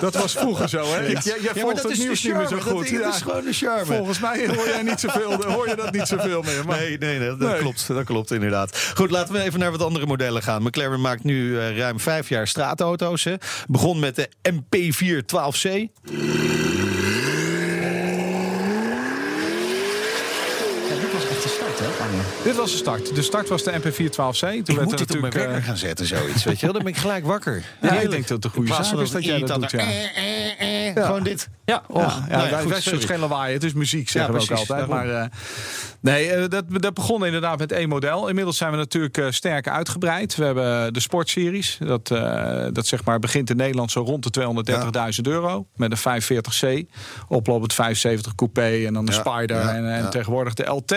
[0.00, 0.98] dat was vroeger zo, hè?
[1.00, 2.90] Jij, jij Ja, volgt dat het nieuws niet meer zo goed.
[2.90, 3.84] Dat, dat is gewoon de charme.
[3.96, 6.64] Volgens mij hoor, jij niet zoveel, hoor je dat niet zoveel meer.
[6.66, 7.58] Maar Nee, nee, nee, dat Nee.
[7.58, 7.88] klopt.
[7.88, 8.78] Dat klopt inderdaad.
[8.94, 10.62] Goed, laten we even naar wat andere modellen gaan.
[10.62, 13.24] McLaren maakt nu eh, ruim vijf jaar straatauto's.
[13.24, 13.34] Hè.
[13.68, 15.62] Begon met de MP4 12C.
[20.88, 21.86] Ja, dit was echt de start, hè?
[22.04, 22.22] Arne?
[22.44, 23.14] Dit was de start.
[23.14, 24.38] De start was de MP4 12C.
[24.40, 26.44] Toen Ik werd moet er dit op mijn natuurlijk, wekker eh, gaan zetten, zoiets.
[26.44, 26.74] Weet je wel?
[26.74, 27.54] Dan ben ik gelijk wakker.
[27.80, 28.02] Ja, Heerlijk.
[28.04, 29.78] ik denk dat het een goede zaak is dat jij dat doet, ja.
[29.78, 30.04] eh,
[30.60, 31.48] eh, eh, Gewoon dit.
[31.70, 32.00] Ja, oh.
[32.28, 33.52] ja, Nou ja, wij, goed, geen lawaai.
[33.52, 34.68] Het is muziek, zeggen we ook altijd.
[34.68, 34.88] daarom.
[34.88, 35.28] Maar, eh,
[36.00, 38.28] nee, eh, dat, dat begon inderdaad met één model.
[38.28, 40.36] Inmiddels zijn we natuurlijk eh, sterk uitgebreid.
[40.36, 41.78] We hebben de sportseries.
[41.80, 42.08] Dat,
[42.72, 44.64] dat zeg maar begint in Nederland zo rond de
[45.16, 45.66] 230.000 euro.
[45.76, 46.90] Met een 540C.
[47.28, 48.86] Oplopend 75 coupé.
[48.86, 49.60] En dan de Spider.
[49.60, 50.92] en, en tegenwoordig de LT.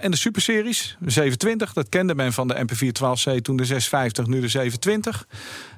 [0.00, 0.96] En de superseries.
[1.06, 1.72] 720.
[1.72, 3.40] Dat kende men van de MP4 12C.
[3.42, 4.26] Toen de 650.
[4.26, 5.26] Nu de 720.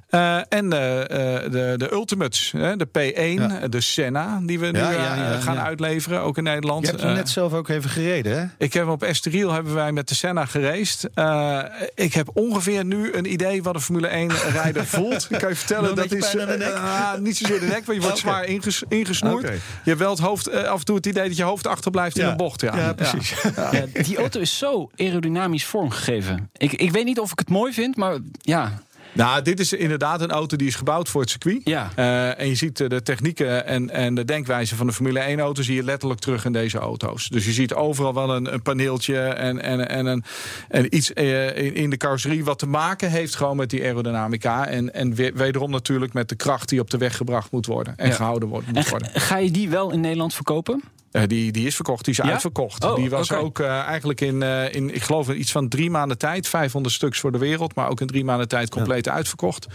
[0.07, 3.69] Eh, en de, eh, de, de Ultimates, hè, de P1, Ja.
[3.69, 5.65] de Senna, die we nu Ja, eh, ja, ja, gaan ja.
[5.65, 6.81] uitleveren, ook in Nederland.
[6.85, 8.45] Je hebt hem Eh, net zelf ook even gereden, hè?
[8.59, 11.11] ik heb hem op Esteriel hebben wij met de Senna geraced.
[11.15, 11.59] Eh,
[11.95, 15.27] ik heb ongeveer nu een idee wat een Formule 1 rijder voelt.
[15.31, 18.17] Ik kan je vertellen, dat is eh, ah, niet zozeer de nek, maar je wordt
[18.21, 18.29] Oké.
[18.29, 19.43] zwaar inges, ingesnoerd.
[19.49, 22.19] Je hebt wel het hoofd, eh, af en toe het idee dat je hoofd achterblijft
[22.19, 22.61] in een bocht.
[22.61, 23.35] Ja, ja precies.
[23.73, 26.51] Ja, die auto is zo aerodynamisch vormgegeven.
[26.57, 28.85] Ik, ik weet niet of ik het mooi vind, maar ja.
[29.17, 31.61] Nou, dit is inderdaad een auto die is gebouwd voor het circuit.
[31.65, 31.91] Ja.
[31.95, 35.41] Eh, en je ziet eh, de technieken en, en de denkwijze van de Formule 1
[35.41, 37.29] auto zie je letterlijk terug in deze auto's.
[37.29, 40.25] Dus je ziet overal wel een, een paneeltje en, en, en, een,
[40.69, 44.67] en iets eh, in, in de carrosserie wat te maken heeft gewoon met die aerodynamica.
[44.67, 47.95] En, en we- wederom natuurlijk met de kracht die op de weg gebracht moet worden
[47.97, 48.15] en Ja.
[48.15, 49.11] gehouden wordt, moet worden.
[49.15, 50.83] ga je die wel in Nederland verkopen?
[51.11, 52.31] Eh, die, die is verkocht, die is Ja?
[52.33, 52.85] uitverkocht.
[52.85, 56.19] Oh, die was ook eh, eigenlijk in, eh, in, ik geloof iets van drie maanden
[56.19, 59.67] tijd, 500 stuks voor de wereld, maar ook in drie maanden tijd compleet uitverkocht.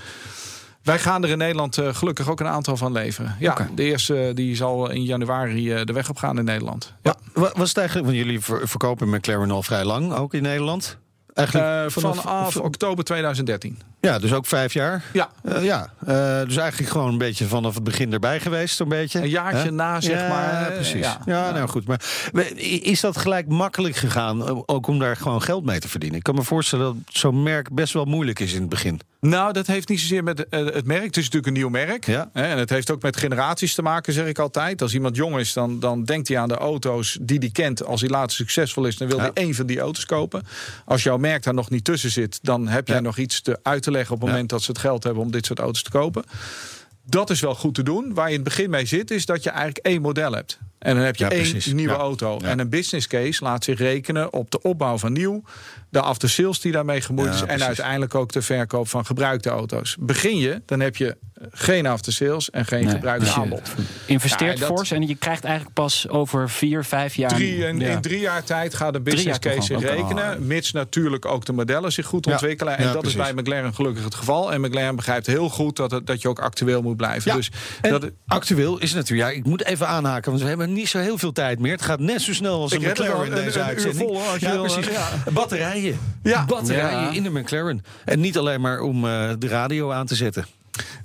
[0.84, 3.36] Wij gaan er in Nederland gelukkig ook een aantal van leveren.
[3.40, 6.94] Ja, de eerste die zal in januari de weg op gaan in Nederland.
[7.02, 7.16] Ja.
[7.34, 10.98] Wa- Was het eigenlijk, want jullie ver- verkopen McLaren al vrij lang, ook in Nederland?
[11.34, 13.80] Eigenlijk Eh, vanaf, oktober 2013.
[14.02, 15.04] Ja, dus ook vijf jaar.
[15.14, 18.90] Ja, Eh, ja, eh, dus eigenlijk gewoon een beetje vanaf het begin erbij geweest, zo'n
[18.90, 19.20] beetje.
[19.20, 21.06] Een jaartje na, zeg Ja, maar, precies.
[21.06, 21.22] ja.
[21.26, 21.88] Ja, nou goed.
[21.88, 22.02] Maar
[22.82, 26.18] is dat gelijk makkelijk gegaan, eh, ook om daar gewoon geld mee te verdienen?
[26.18, 29.00] Ik kan me voorstellen dat zo'n merk best wel moeilijk is in het begin.
[29.20, 31.04] Nou, dat heeft niet zozeer met het merk.
[31.04, 32.06] Het is natuurlijk een nieuw merk.
[32.06, 32.30] Ja.
[32.34, 34.82] Hè, En het heeft ook met generaties te maken, zeg ik altijd.
[34.82, 37.86] Als iemand jong is, dan, dan denkt hij aan de auto's die hij kent.
[37.86, 40.44] Als hij later succesvol is, dan wil hij één van die auto's kopen.
[40.86, 43.84] Als jouw merk daar nog niet tussen zit, dan heb jij nog iets te uit
[43.84, 44.34] te leggen op het Ja.
[44.34, 46.24] moment dat ze het geld hebben om dit soort auto's te kopen.
[47.06, 48.14] Dat is wel goed te doen.
[48.14, 50.60] Waar je in het begin mee zit, is dat je eigenlijk één model hebt.
[50.80, 51.74] En dan heb je Ja, één precies.
[51.74, 52.00] nieuwe Ja.
[52.00, 52.38] auto.
[52.40, 55.44] En een business case laat zich rekenen op de opbouw van nieuw,
[55.92, 57.66] de after sales die daarmee gemoeid Ja, is, en precies.
[57.66, 59.96] uiteindelijk ook de verkoop van gebruikte auto's.
[60.00, 61.18] Begin je, dan heb je
[61.52, 63.62] geen after sales en geen Nee, gebruikte dus aanbod.
[64.06, 67.30] Investeert Ja, fors en je krijgt eigenlijk pas over vier, vijf jaar...
[67.30, 67.90] Drie, en, Ja.
[67.90, 70.48] In drie jaar tijd gaat de business case zich rekenen.
[70.48, 72.32] Mits natuurlijk ook de modellen zich goed Ja.
[72.32, 72.78] ontwikkelen.
[72.78, 74.54] En Ja, dat is bij McLaren gelukkig het geval.
[74.54, 77.32] En McLaren begrijpt heel goed dat, het, dat je ook actueel moet blijven.
[77.32, 77.38] Ja.
[77.38, 77.52] Dus
[77.82, 80.88] En dat, actueel is het natuurlijk, ja, ik moet even aanhaken, want we hebben niet
[80.90, 81.72] zo heel veel tijd meer.
[81.72, 84.10] Het gaat net zo snel als Ik een McLaren in deze uitzending.
[84.10, 84.86] vol, je ja, precies.
[84.88, 85.10] ja.
[85.82, 86.00] Batterijen.
[86.24, 86.46] Ja.
[86.46, 87.10] Batterijen Ja.
[87.12, 87.84] in de McLaren.
[88.06, 90.46] En niet alleen maar om eh, de radio aan te zetten.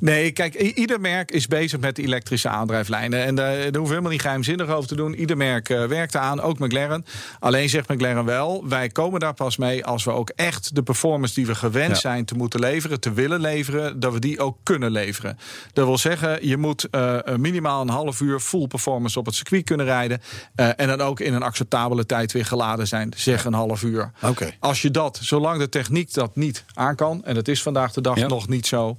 [0.00, 3.24] Nee, kijk, ieder merk is bezig met elektrische aandrijflijnen.
[3.24, 5.14] En daar, daar hoeven we helemaal niet geheimzinnig over te doen.
[5.14, 7.05] Ieder merk eh, werkt eraan, ook McLaren.
[7.38, 11.35] Alleen zegt McLaren wel, wij komen daar pas mee als we ook echt de performance
[11.35, 11.94] die we gewend Ja.
[11.94, 15.38] zijn te moeten leveren, te willen leveren, dat we die ook kunnen leveren.
[15.72, 19.64] Dat wil zeggen, je moet eh, minimaal een half uur full performance op het circuit
[19.64, 20.20] kunnen rijden.
[20.55, 23.12] eh, en dan ook in een acceptabele tijd weer geladen zijn.
[23.16, 24.11] Zeg een half uur.
[24.22, 24.50] Oké.
[24.61, 28.00] Als je dat, zolang de techniek dat niet aan kan, en dat is vandaag de
[28.00, 28.26] dag Ja.
[28.26, 28.96] nog niet zo,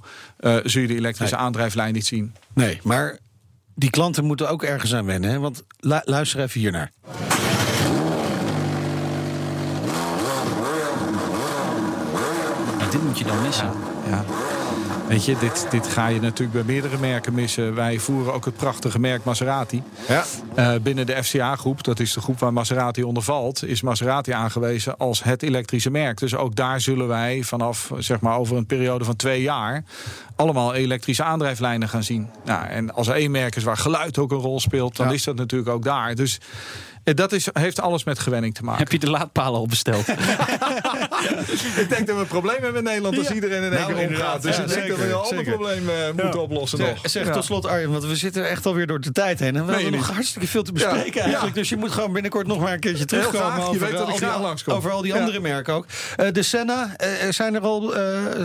[0.64, 1.44] zul je de elektrische Nee.
[1.44, 2.34] aandrijflijn niet zien.
[2.54, 3.18] Nee, maar
[3.74, 5.30] die klanten moeten ook ergens aan wennen.
[5.30, 5.38] Hè?
[5.38, 6.90] Want lu- luister even hiernaar.
[12.78, 13.70] Ja, dit moet je dan missen.
[14.08, 14.24] Ja.
[15.08, 17.74] Weet je, dit, dit ga je natuurlijk bij meerdere merken missen.
[17.74, 19.82] Wij voeren ook het prachtige merk Maserati.
[20.08, 20.24] Ja.
[20.54, 24.96] Eh, binnen de FCA-groep, dat is de groep waar Maserati onder valt, is Maserati aangewezen
[24.96, 26.18] als het elektrische merk.
[26.18, 29.84] Dus ook daar zullen wij vanaf zeg maar over een periode van twee jaar
[30.36, 32.30] allemaal elektrische aandrijflijnen gaan zien.
[32.44, 35.12] Nou, en als er één merk is waar geluid ook een rol speelt, dan Ja.
[35.12, 36.14] is dat natuurlijk ook daar.
[36.14, 36.38] Dus
[37.14, 38.78] dat is, heeft alles met gewenning te maken.
[38.82, 40.06] Heb je de laadpalen al besteld?
[41.76, 43.34] Ik denk dat we een probleem hebben in Nederland als Ja.
[43.34, 44.42] iedereen in één Nou, keer omgaat.
[44.42, 46.88] Dus Ja, ik denk dat we een ander probleem eh, moeten oplossen nog.
[46.88, 47.32] Zeg, zeg Ja.
[47.32, 49.56] tot slot Arjen, want we zitten echt alweer door de tijd heen.
[49.56, 50.10] En we hebben nog niet?
[50.14, 51.20] hartstikke veel te bespreken Ja.
[51.22, 51.54] eigenlijk.
[51.54, 51.60] Ja.
[51.60, 53.40] Dus je moet gewoon binnenkort nog maar een keertje terugkomen.
[53.40, 53.56] graag.
[53.56, 54.74] Je over, weet dat eh, ik al graag langskom.
[54.74, 55.18] over al die Ja.
[55.20, 55.86] andere merken ook.
[56.16, 58.02] Eh, de Senna, eh, zijn er al, eh,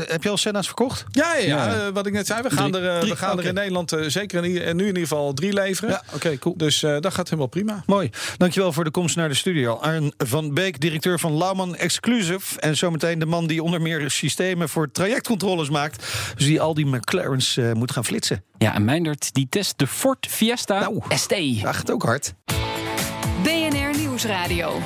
[0.08, 1.04] heb je al Senna's verkocht?
[1.12, 1.66] Ja, ja, ja.
[1.68, 1.74] Ja.
[1.86, 2.84] eh, wat ik net zei, we gaan Drie.
[2.84, 4.88] er, eh, Drie, we gaan er in Nederland eh, zeker in, i- en nu in
[4.88, 5.90] ieder geval drie leveren.
[5.90, 6.58] Ja, oké, cool.
[6.58, 7.84] Dus eh, dat gaat helemaal prima.
[7.86, 8.10] Mooi.
[8.54, 9.76] Dankjewel voor de komst naar de studio.
[9.76, 12.60] Arjen van Beek, directeur van Lauman Exclusive.
[12.60, 16.06] En zometeen de man die onder meer systemen voor trajectcontroles maakt.
[16.36, 18.44] Dus die al die McLaren's eh, moet gaan flitsen.
[18.58, 21.02] Ja, en Meindert die test de Ford Fiesta Nou.
[21.10, 21.36] ST.
[21.62, 22.34] Dat gaat ook hard.
[23.44, 24.82] BNR Nieuwsradio.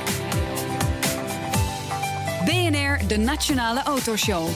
[2.45, 4.49] BNR, de Nationale Autoshow.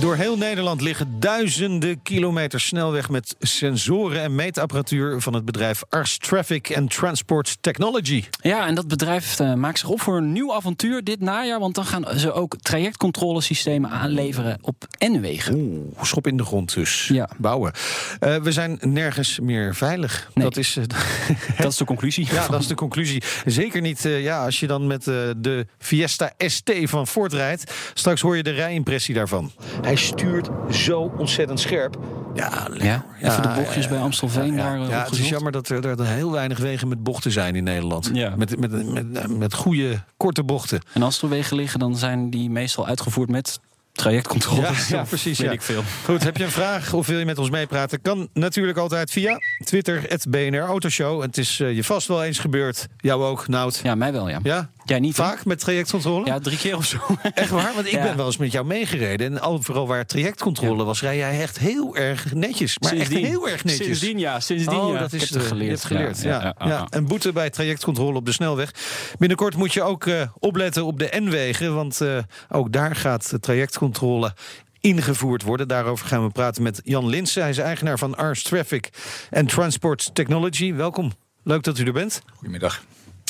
[0.00, 6.18] Door heel Nederland liggen duizenden kilometers snelweg met sensoren en meetapparatuur van het bedrijf Ars
[6.18, 8.24] Traffic and Transport Technology.
[8.40, 11.60] Ja, en dat bedrijf eh, maakt zich op voor een nieuw avontuur dit najaar.
[11.60, 15.54] Want dan gaan ze ook trajectcontrolesystemen aanleveren op N-wegen.
[15.54, 17.08] Oeh, schop in de grond dus.
[17.12, 17.28] Ja.
[17.36, 17.72] Bouwen.
[18.18, 20.30] Eh, we zijn nergens meer veilig.
[20.34, 20.44] Nee.
[20.44, 20.76] Dat is.
[20.76, 20.84] eh,
[21.62, 22.26] Dat is de conclusie.
[22.32, 23.22] Ja, dat is de conclusie.
[23.44, 27.72] Zeker niet ja, als je dan met de Fiesta ST van Ford rijdt.
[27.94, 29.52] Straks hoor je de rijimpressie daarvan.
[29.86, 31.98] Hij stuurt zo ontzettend scherp.
[32.34, 32.86] Ja, lekker.
[32.86, 35.52] Ja, even de bochtjes ja, bij Amstelveen ja, daar ja, eh, ja, het is jammer
[35.52, 38.10] dat er, er heel weinig wegen met bochten zijn in Nederland.
[38.12, 38.36] Ja.
[38.36, 40.80] Met, met, met, met goede, korte bochten.
[40.92, 43.60] En als er wegen liggen, dan zijn die meestal uitgevoerd met
[43.92, 44.88] trajectcontroles.
[44.88, 45.52] Ja, precies, Weet ja.
[45.52, 45.82] ik veel.
[46.04, 48.02] Goed, heb je een vraag of wil je met ons meepraten?
[48.02, 51.22] Kan natuurlijk altijd via Twitter, het BNR Autoshow.
[51.22, 52.86] Het is eh, je vast wel eens gebeurd.
[52.96, 53.80] Jou ook, Nout.
[53.82, 54.38] Ja, mij wel, ja.
[54.42, 54.70] Ja?
[54.86, 55.14] Jij niet?
[55.14, 56.26] Vaak met trajectcontrole?
[56.26, 56.98] Ja, drie keer of zo.
[57.34, 57.72] Echt waar?
[57.74, 58.02] Want ik Ja.
[58.02, 59.32] ben wel eens met jou meegereden.
[59.32, 62.78] En overal waar trajectcontrole was, rij jij echt heel erg netjes.
[62.78, 63.24] Maar echt Sindsdien.
[63.26, 63.86] heel erg netjes.
[63.86, 64.40] Sindsdien, ja.
[64.40, 64.98] Sindsdien, Oh, ja.
[64.98, 65.64] dat is Ik heb het eh, geleerd.
[65.64, 66.22] Je hebt geleerd.
[66.22, 66.86] Ja, Ja, ja, ja, ja.
[66.90, 68.70] Een boete bij trajectcontrole op de snelweg.
[69.18, 71.74] Binnenkort moet je ook eh, opletten op de N-wegen.
[71.74, 72.18] Want eh,
[72.48, 74.34] ook daar gaat de trajectcontrole
[74.80, 75.68] ingevoerd worden.
[75.68, 77.40] Daarover gaan we praten met Jan Linsen.
[77.42, 78.90] Hij is eigenaar van Ars Traffic
[79.30, 80.72] and Transport Technology.
[80.74, 81.12] Welkom.
[81.42, 82.22] Leuk dat u er bent.
[82.34, 82.82] Goedemiddag.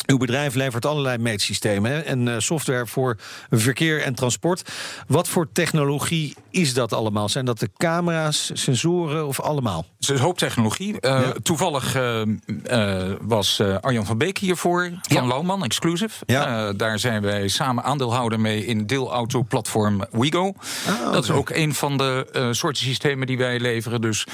[0.06, 3.16] Uw bedrijf levert allerlei meetsystemen hè, en eh, software voor
[3.50, 4.62] verkeer en transport.
[5.06, 7.28] Wat voor technologie is dat allemaal?
[7.28, 9.78] Zijn dat de camera's, sensoren of allemaal?
[9.78, 11.00] Het is een hoop technologie.
[11.00, 11.32] Eh, Ja.
[11.42, 12.22] Toevallig eh,
[13.20, 15.26] was Arjan van Beek hiervoor van Ja.
[15.26, 16.24] Lauwman, Exclusive.
[16.26, 16.72] Ja.
[16.72, 20.52] Daar zijn wij samen aandeelhouder mee in deelautoplatform WeGo.
[20.86, 24.00] Ah, Dat is ook een van de soorten systemen die wij leveren.
[24.00, 24.24] Dus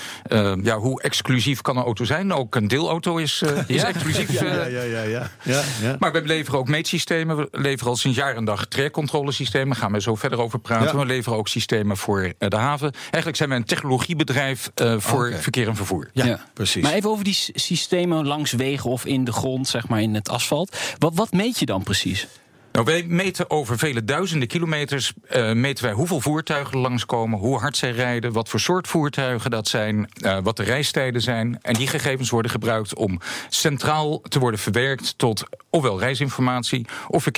[0.62, 2.32] ja, hoe exclusief kan een auto zijn?
[2.32, 4.40] Ook een deelauto is, is exclusief.
[4.40, 5.30] ja, ja, ja.
[5.42, 5.96] ja, ja.
[5.98, 7.36] Maar we leveren ook meetsystemen.
[7.36, 9.68] We leveren al sinds jaar en dag trajectcontrolesystemen.
[9.68, 10.86] Daar gaan we zo verder over praten.
[10.86, 10.96] Ja.
[10.96, 12.92] We leveren ook systemen voor eh, de haven.
[13.02, 16.10] Eigenlijk zijn we een technologiebedrijf eh, voor verkeer en vervoer.
[16.12, 16.82] Ja, precies.
[16.82, 20.28] Maar even over die systemen langs wegen of in de grond, zeg maar in het
[20.28, 20.76] asfalt.
[20.98, 22.26] Wat, wat meet je dan precies?
[22.72, 25.12] Nou, wij meten over vele duizenden kilometers.
[25.28, 29.50] eh, meten wij hoeveel voertuigen er langskomen, hoe hard zij rijden, wat voor soort voertuigen
[29.50, 31.58] dat zijn, eh, wat de reistijden zijn.
[31.62, 37.28] En die gegevens worden gebruikt om centraal te worden verwerkt tot ofwel reisinformatie of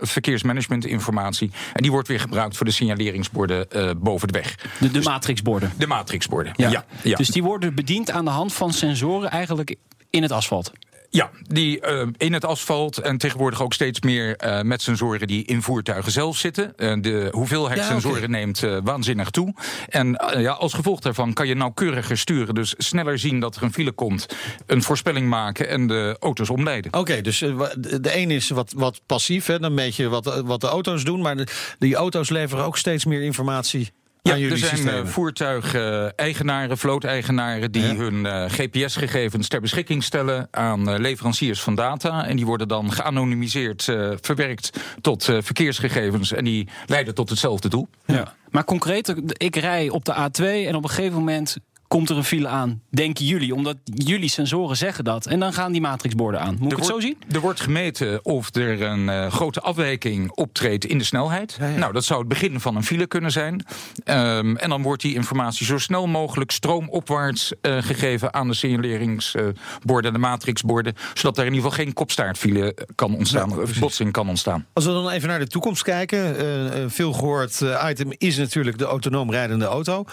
[0.00, 1.50] verkeersmanagementinformatie.
[1.72, 4.54] En die wordt weer gebruikt voor de signaleringsborden eh, boven de weg.
[4.78, 5.72] De, de matrixborden.
[5.78, 6.52] De matrixborden.
[6.56, 6.84] Ja.
[7.02, 9.74] Ja, Dus die worden bediend aan de hand van sensoren eigenlijk
[10.10, 10.72] in het asfalt.
[11.10, 15.44] Ja die eh, in het asfalt en tegenwoordig ook steeds meer eh, met sensoren die
[15.44, 16.76] in voertuigen zelf zitten.
[16.76, 19.54] Eh, de hoeveelheid Ja, sensoren neemt waanzinnig toe.
[19.88, 22.54] En ja, als gevolg daarvan kan je nauwkeuriger sturen.
[22.54, 24.26] Dus sneller zien dat er een file komt,
[24.66, 26.92] een voorspelling maken en de auto's omleiden.
[26.94, 29.46] Oké, dus de een is wat, wat passief.
[29.46, 29.58] Hè?
[29.58, 31.20] Dan meet je wat, wat de auto's doen.
[31.20, 31.46] Maar de,
[31.78, 35.02] die auto's leveren ook steeds meer informatie Ja, aan jullie er zijn systemen.
[35.04, 37.94] eh, voertuigeigenaren, vlooteigenaren die Ja.
[37.94, 42.26] hun eh, GPS-gegevens ter beschikking stellen aan eh, leveranciers van data.
[42.26, 46.32] En die worden dan geanonimiseerd eh, verwerkt tot eh, verkeersgegevens.
[46.32, 47.88] En die leiden tot hetzelfde doel.
[48.06, 48.34] Ja.
[48.50, 51.56] Maar concreet, ik rij op de A2 en op een gegeven moment
[51.88, 53.54] komt er een file aan, denken jullie.
[53.54, 55.26] Omdat jullie sensoren zeggen dat.
[55.26, 56.56] En dan gaan die matrixborden aan.
[56.60, 57.16] Moet ik het zo zien?
[57.32, 61.58] Er wordt gemeten of er een eh, grote afwijking optreedt in de snelheid.
[61.76, 63.64] Nou, dat zou het begin van een file kunnen zijn.
[64.04, 70.12] Ehm, en dan wordt die informatie zo snel mogelijk stroomopwaarts eh, gegeven aan de signaleringsborden,
[70.12, 70.94] de matrixborden.
[71.14, 74.66] Zodat er in ieder geval geen kopstaartfile kan ontstaan, of botsing kan ontstaan.
[74.72, 76.36] Als we dan even naar de toekomst kijken.
[76.38, 80.04] eh, een veel gehoord eh, item is natuurlijk de autonoom rijdende auto.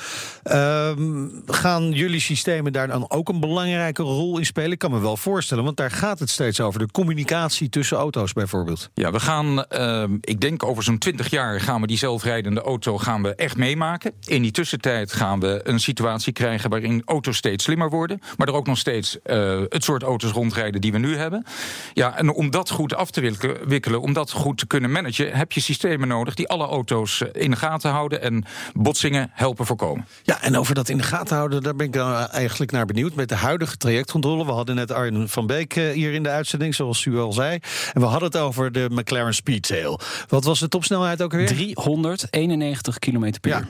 [0.43, 1.27] Ehm,
[1.65, 4.71] gaan jullie systemen daar dan ook een belangrijke rol in spelen?
[4.71, 6.79] Ik kan me wel voorstellen, want daar gaat het steeds over.
[6.79, 8.89] De communicatie tussen auto's bijvoorbeeld.
[8.93, 12.97] Ja, we gaan, ehm, ik denk over zo'n 20 jaar gaan we die zelfrijdende auto
[12.97, 14.11] gaan we echt meemaken.
[14.25, 18.19] In die tussentijd gaan we een situatie krijgen waarin auto's steeds slimmer worden.
[18.37, 21.45] Maar er ook nog steeds eh, het soort auto's rondrijden die we nu hebben.
[21.93, 25.33] Ja, en om dat goed af te wikkelen, wikkelen, om dat goed te kunnen managen,
[25.33, 29.65] heb je systemen nodig die alle auto's eh, in de gaten houden en botsingen helpen
[29.65, 30.07] voorkomen.
[30.23, 33.13] Ja, en over dat in de gaten houden, daar ben ik dan eigenlijk naar benieuwd.
[33.15, 34.45] Met de huidige trajectcontrole.
[34.45, 37.59] We hadden net Arjen van Beek eh, hier in de uitzending, zoals u al zei.
[37.93, 39.99] En we hadden het over de McLaren Speedtail.
[40.27, 41.47] Wat was de topsnelheid ook weer?
[41.47, 43.59] 391 km per Ja.
[43.59, 43.67] uur.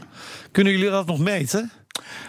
[0.51, 1.71] Kunnen jullie dat nog meten?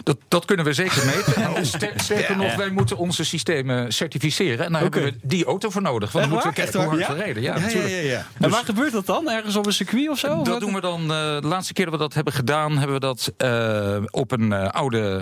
[0.03, 1.55] Dat, dat kunnen we zeker meten.
[1.55, 4.65] En sterker nog, wij moeten onze systemen certificeren.
[4.65, 6.11] En daar hebben we die auto voor nodig.
[6.11, 7.43] Want dan moeten we kijken hoe hard we rijden.
[7.43, 7.89] Ja, natuurlijk.
[7.93, 8.25] ja, ja.
[8.39, 9.29] En waar gebeurt dat dan?
[9.29, 10.43] Ergens op een circuit of zo?
[10.43, 11.01] Dat doen we dan.
[11.01, 11.07] eh,
[11.41, 14.69] de laatste keer dat we dat hebben gedaan, hebben we dat eh, op een eh,
[14.69, 15.21] oude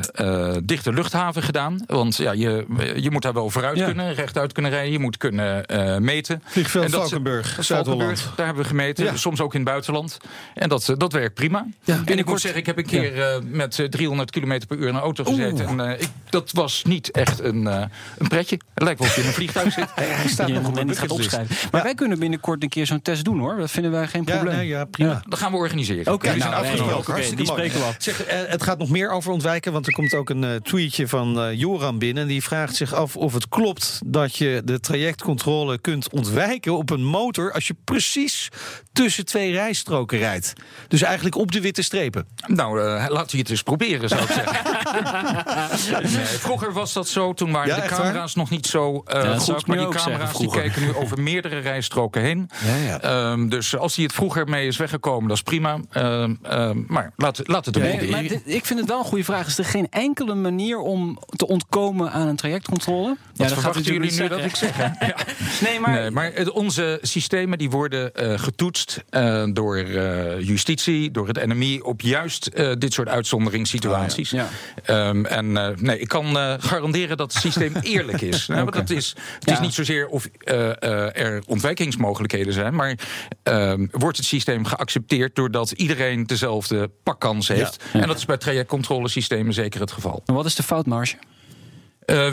[0.63, 1.83] dichte luchthaven gedaan.
[1.87, 4.91] Want ja, je, je moet daar wel vooruit kunnen, rechtuit kunnen rijden.
[4.91, 5.65] Je moet kunnen
[6.03, 6.43] meten.
[6.45, 8.29] Vliegveld En Valkenburg, Zuid-Holland.
[8.35, 9.19] daar hebben we gemeten.
[9.19, 10.17] Soms ook in het buitenland.
[10.53, 11.65] En dat, dat werkt prima.
[12.05, 14.95] en ik moet zeggen, ik heb een keer met eh, 300 km per uur in
[14.95, 15.67] een auto gezeten.
[15.67, 17.83] En eh, ik, dat was niet echt een, eh,
[18.17, 18.59] een pretje.
[18.73, 19.87] Het lijkt wel of je in een vliegtuig zit.
[19.95, 21.55] Hij staat nog op niet gaat opschrijven.
[21.71, 23.57] Maar wij kunnen binnenkort een keer zo'n test doen hoor.
[23.57, 24.55] Dat vinden wij geen Ja, probleem.
[24.57, 25.09] nee, ja, prima.
[25.11, 25.21] Ja.
[25.29, 26.13] Dat gaan we organiseren.
[26.13, 26.97] Oké, Jullie nou, zijn nee, afgesproken.
[26.97, 27.69] oké, Hartstikke die mooi.
[27.69, 28.03] spreken we af.
[28.03, 31.39] Zeg, eh, het gaat nog meer over ontwijken, want er komt ook een tweetje van
[31.39, 32.23] eh, Joran binnen.
[32.23, 36.89] En die vraagt zich af of het klopt dat je de trajectcontrole kunt ontwijken op
[36.89, 38.49] een motor als je precies
[38.93, 40.53] tussen twee rijstroken rijdt.
[40.87, 42.25] Dus eigenlijk op de witte strepen.
[42.47, 47.81] Nou, laten we het eens proberen, zou 哈哈 vroeger was dat zo, toen waren Ja,
[47.81, 49.59] de camera's nog niet zo eh, dat goed.
[49.59, 52.49] ik Maar die camera's die kijken nu over meerdere rijstroken heen.
[52.65, 53.01] Ja, ja.
[53.01, 55.77] Ehm, dus als hij het vroeger mee is weggekomen, dat is prima.
[55.91, 59.23] Ehm, ehm, maar laat, laat het er maar dit- ik vind het wel een goede
[59.23, 59.47] vraag.
[59.47, 63.17] Is er geen enkele manier om te ontkomen aan een trajectcontrole?
[63.33, 64.71] Ja, Wat verwachten jullie nu dat ik zeg?
[64.77, 64.83] hè?
[65.07, 65.15] Ja.
[65.61, 71.11] Nee, maar, Nee, maar het- onze systemen die worden eh, getoetst eh, door eh, justitie,
[71.11, 74.29] door het NMI op juist eh, dit soort uitzonderingssituaties.
[74.29, 74.47] Ja.
[74.83, 78.47] Ehm, en eh, nee, ik kan eh, garanderen dat het systeem eerlijk is.
[78.47, 82.99] Nou, dat is het is niet zozeer of eh, er ontwijkingsmogelijkheden zijn, maar
[83.43, 87.83] ehm, wordt het systeem geaccepteerd doordat iedereen dezelfde pakkans heeft.
[87.93, 88.01] Ja.
[88.01, 90.21] En dat is bij trajectcontrolesystemen zeker het geval.
[90.25, 91.17] wat is de foutmarge?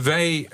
[0.03, 0.49] Wij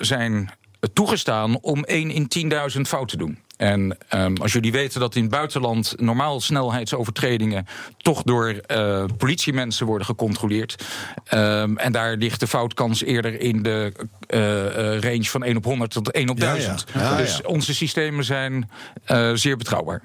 [0.00, 0.50] zijn
[0.92, 3.38] toegestaan om 1 in 10.000 fout te doen.
[3.56, 7.66] En ehm, als jullie weten dat in het buitenland normaal snelheidsovertredingen
[7.96, 10.84] toch door eh, politiemensen worden gecontroleerd.
[11.24, 13.92] ehm, en daar ligt de foutkans eerder in de
[14.26, 16.52] eh, eh, range van 1 op 100 tot 1 op Ja, ja.
[16.52, 16.84] 1000.
[16.94, 18.70] Ja, dus onze systemen zijn
[19.34, 20.02] zeer betrouwbaar.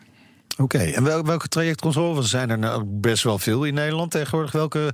[0.57, 2.07] Oké, en wel, welke trajectcontrole?
[2.13, 4.51] Want er zijn er nou best wel veel in Nederland tegenwoordig.
[4.51, 4.93] Welke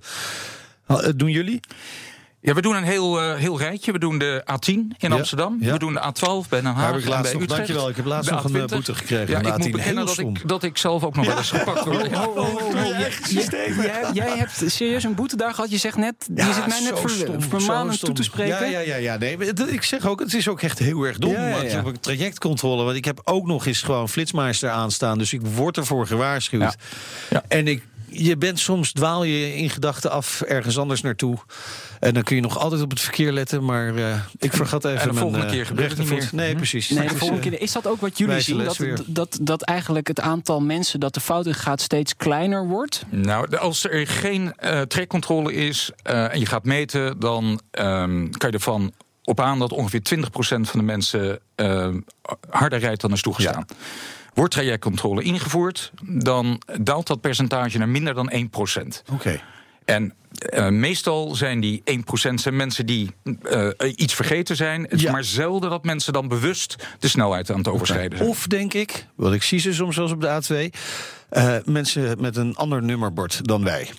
[1.15, 1.59] doen jullie?
[2.47, 3.91] Ja, we doen een heel, eh, heel rijtje.
[3.91, 5.57] We doen de A10 in Ja, Amsterdam.
[5.59, 5.71] ja.
[5.71, 6.91] We doen de A12 bij Den Haag.
[6.91, 8.69] Heb ik laatst nog- dankjewel, ik heb laatst nog een, eh, A20.
[8.75, 9.71] boete gekregen Ja, ik moet A10.
[9.71, 12.09] bekennen dat ik, dat ik zelf ook nog wel eens gepakt word.
[13.29, 15.69] Jij, jij hebt serieus een boetedag gehad.
[15.71, 18.69] Je zegt net, je zit mij net ver, vermanend toe te spreken.
[18.69, 19.17] Ja, ja, ja, ja.
[19.17, 21.35] Nee, ik zeg ook, het is ook echt heel erg dom.
[21.79, 25.17] Op een trajectcontrole, want ik heb ook nog eens gewoon flitsmeister aanstaan.
[25.17, 26.75] Dus ik word ervoor gewaarschuwd.
[27.47, 27.83] En ik,
[28.17, 31.37] je bent soms dwaal je in gedachten af ergens anders naartoe.
[31.99, 33.65] En dan kun je nog altijd op het verkeer letten.
[33.65, 36.29] Maar eh, ik vergat even En de mijn volgende eh, keer gebeurt het niet meer.
[36.31, 36.89] Nee, precies.
[36.89, 37.61] Nee, de Dus, volgende eh, keer.
[37.61, 38.63] Is dat ook wat jullie zien?
[38.63, 43.03] Dat, dat, dat eigenlijk het aantal mensen dat de fout in gaat steeds kleiner wordt?
[43.09, 48.49] Nou, als er geen eh trekcontrole is eh, en je gaat meten, dan ehm, kan
[48.49, 50.21] je ervan op aan dat ongeveer 20%
[50.61, 51.39] van de mensen
[52.49, 53.65] harder rijdt dan is toegestaan.
[54.37, 59.01] Wordt trajectcontrole ingevoerd, dan daalt dat percentage naar minder dan 1%.
[59.13, 59.41] Oké.
[59.85, 64.81] En eh, meestal zijn die 1% zijn mensen die eh, iets vergeten zijn.
[64.81, 65.11] Het is Ja.
[65.11, 68.29] maar zelden dat mensen dan bewust de snelheid aan het overschrijden zijn.
[68.29, 70.77] Of denk ik, wat ik zie ze soms eens op de A2,
[71.29, 73.89] eh, mensen met een ander nummerbord dan wij.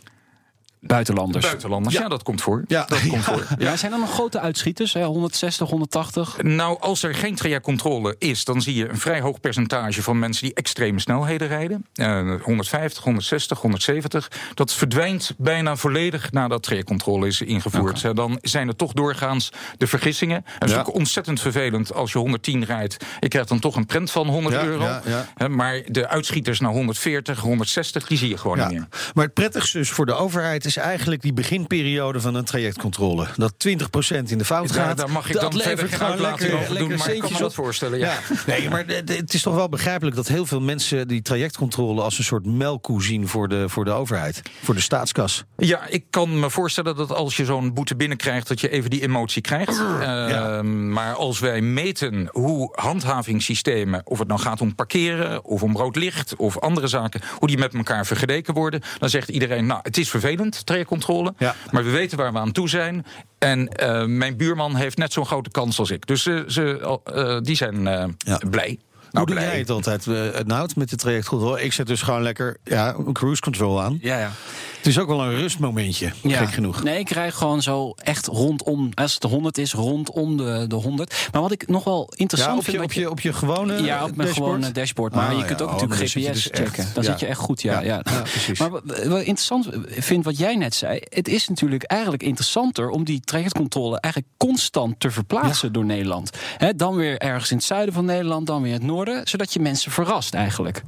[0.80, 1.44] Buitenlanders.
[1.44, 2.64] Buitenlanders, ja, dat komt voor.
[2.66, 2.84] Ja.
[2.84, 3.46] Dat komt voor.
[3.58, 4.92] Ja, zijn er nog grote uitschieters?
[4.92, 5.04] Hè?
[5.04, 6.42] 160, 180?
[6.42, 10.44] Nou, als er geen trajectcontrole is, dan zie je een vrij hoog percentage van mensen
[10.44, 11.86] die extreme snelheden rijden.
[11.94, 14.30] Eh, 150, 160, 170.
[14.54, 18.04] Dat verdwijnt bijna volledig nadat trajectcontrole is ingevoerd.
[18.04, 20.36] Eh, Dan zijn er toch doorgaans de vergissingen.
[20.36, 20.80] En het is Ja.
[20.80, 22.96] ook ontzettend vervelend als je 110 rijdt.
[23.20, 24.84] Je krijgt dan toch een prent van 100 Ja, euro.
[24.84, 25.02] ja,
[25.36, 25.48] ja.
[25.48, 28.68] Maar de uitschieters naar 140, 160, die zie je gewoon Ja.
[28.68, 28.88] niet meer.
[29.14, 33.26] Maar het prettigste dus voor de overheid is eigenlijk die beginperiode van een trajectcontrole.
[33.36, 34.96] Dat 20% in de fout Ja, gaat.
[34.96, 37.38] daar mag ik dat dan verder geen uitlating lekker, over doen, maar ik kan me
[37.38, 38.18] dat voorstellen, ja.
[38.46, 42.24] Nee, maar het is toch wel begrijpelijk dat heel veel mensen die trajectcontrole als een
[42.24, 45.44] soort melkkoe zien voor de, voor de overheid, voor de staatskas.
[45.56, 49.02] Ja, ik kan me voorstellen dat als je zo'n boete binnenkrijgt, dat je even die
[49.02, 49.78] emotie krijgt.
[50.00, 55.76] Ehm, Maar als wij meten hoe handhavingssystemen, of het nou gaat om parkeren, of om
[55.76, 59.80] rood licht, of andere zaken, hoe die met elkaar vergeleken worden, dan zegt iedereen: Nou,
[59.82, 61.54] het is vervelend, trajectcontrole, Ja.
[61.70, 63.06] maar we weten waar we aan toe zijn.
[63.38, 66.06] En eh, mijn buurman heeft net zo'n grote kans als ik.
[66.06, 68.40] Dus ze, ze, eh, die zijn eh, Ja.
[68.50, 68.78] blij.
[68.92, 69.48] Hoe Nou, doe blij.
[69.48, 71.62] jij het altijd, uh, Nout, met de trajectcontrole?
[71.64, 73.98] Ik zet dus gewoon lekker ja, cruise control aan.
[74.00, 74.30] Ja, ja.
[74.78, 76.38] Het is ook wel een rustmomentje, Ja.
[76.38, 76.82] gek genoeg.
[76.82, 80.74] Nee, ik rij gewoon zo echt rondom, als het de 100 is, rondom de, de
[80.74, 81.28] 100.
[81.32, 82.82] Maar wat ik nog wel Ja, interessant op je, vind...
[82.84, 84.54] op je, op je gewone Ja, op mijn dashboard?
[84.54, 85.14] gewone dashboard.
[85.14, 86.86] Maar Ah, je kunt ook Oh, natuurlijk GPS dus echt- checken.
[86.94, 87.80] Dan zit je echt goed, ja.
[87.80, 88.58] Ja, precies.
[88.58, 91.00] Maar wat, interessant vind wat jij net zei...
[91.08, 92.88] het is natuurlijk eigenlijk interessanter...
[92.90, 96.30] om die trajectcontrole eigenlijk constant te verplaatsen door Nederland.
[96.76, 99.26] Dan weer ergens in het zuiden van Nederland, dan weer in het noorden...
[99.28, 100.82] zodat je mensen verrast eigenlijk.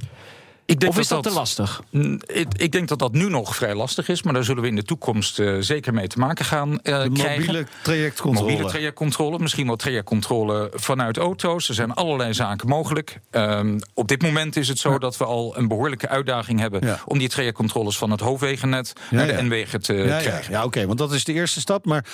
[0.71, 1.83] Ik denk Of is dat, te lastig?
[2.27, 4.77] Ik, ik denk dat dat nu nog vrij lastig is, maar daar zullen we in
[4.77, 7.41] de toekomst eh, zeker mee te maken gaan eh, De krijgen.
[7.47, 8.51] mobiele trajectcontrole.
[8.51, 11.69] Mobiele trajectcontrole, misschien wel trajectcontrole vanuit auto's.
[11.69, 13.21] Er zijn allerlei zaken mogelijk.
[13.31, 17.01] Ehm, op dit moment is het zo dat we al een behoorlijke uitdaging hebben Ja.
[17.05, 19.43] om die trajectcontroles van het hoofdwegennet Ja, naar de.
[19.43, 20.53] N-wegen te krijgen.
[20.53, 21.85] ja oké, want dat is de eerste stap.
[21.85, 22.05] Maar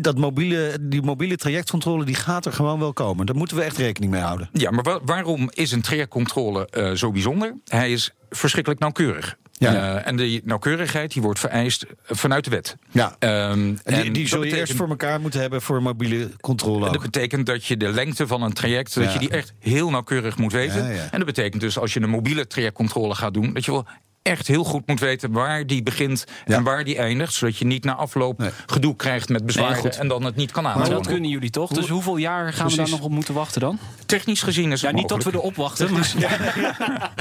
[0.00, 3.26] dat mobiele, die mobiele trajectcontrole die gaat er gewoon wel komen.
[3.26, 4.48] Daar moeten we echt rekening mee houden.
[4.52, 7.54] Ja, maar wa- waarom is een trajectcontrole eh, zo bijzonder?
[7.64, 8.01] Hij is
[8.36, 9.36] verschrikkelijk nauwkeurig.
[9.52, 9.74] Ja.
[9.96, 12.76] Eh, en die nauwkeurigheid die wordt vereist vanuit de wet.
[12.90, 13.16] Ja.
[13.18, 15.82] Ehm, En die, en die dat zul je betekent- eerst voor elkaar moeten hebben voor
[15.82, 16.84] mobiele controle.
[16.84, 17.02] Dat ook.
[17.02, 20.52] betekent dat je de lengte van een traject, dat je die echt heel nauwkeurig moet
[20.52, 20.92] weten.
[20.94, 21.02] Ja.
[21.10, 23.86] En dat betekent dus als je een mobiele trajectcontrole gaat doen, dat je wel
[24.22, 26.56] echt heel goed moet weten waar die begint Ja.
[26.56, 27.32] en waar die eindigt.
[27.32, 28.50] Zodat je niet na afloop Nee.
[28.66, 30.92] gedoe krijgt met bezwaren Nee, en dan het niet kan Maar aantonen.
[30.96, 31.70] dat kunnen jullie toch?
[31.70, 33.78] Dus hoeveel jaar gaan we daar nog op moeten wachten dan?
[34.06, 35.92] Technisch gezien is Ja, het niet dat we erop wachten.
[35.92, 36.12] Maar...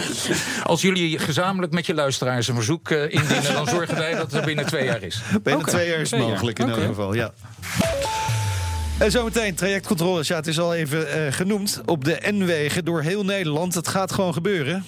[0.64, 4.46] Als jullie gezamenlijk met je luisteraars een verzoek eh, indienen, dan zorgen wij dat het
[4.46, 5.22] binnen twee jaar is.
[5.44, 7.32] Binnen twee jaar is het mogelijk in ieder geval, ja.
[8.98, 10.28] En zometeen trajectcontroles.
[10.28, 11.82] Ja, het is al even eh, genoemd.
[11.86, 13.74] Op de N-wegen door heel Nederland.
[13.74, 14.86] Het gaat gewoon gebeuren.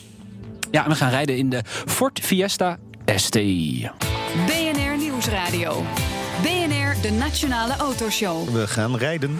[0.74, 2.78] Ja, we gaan rijden in de Ford Fiesta
[3.16, 3.34] ST.
[4.46, 5.84] BNR Nieuwsradio.
[6.42, 8.50] BNR, de Nationale Autoshow.
[8.50, 9.40] We gaan rijden.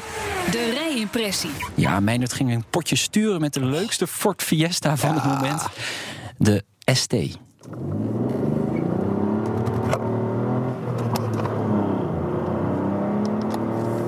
[0.52, 1.50] De rijimpressie.
[1.76, 5.68] Ja, Meijnerd ging een potje sturen met de leukste Ford Fiesta van het moment.
[6.38, 6.64] De
[6.94, 7.12] ST.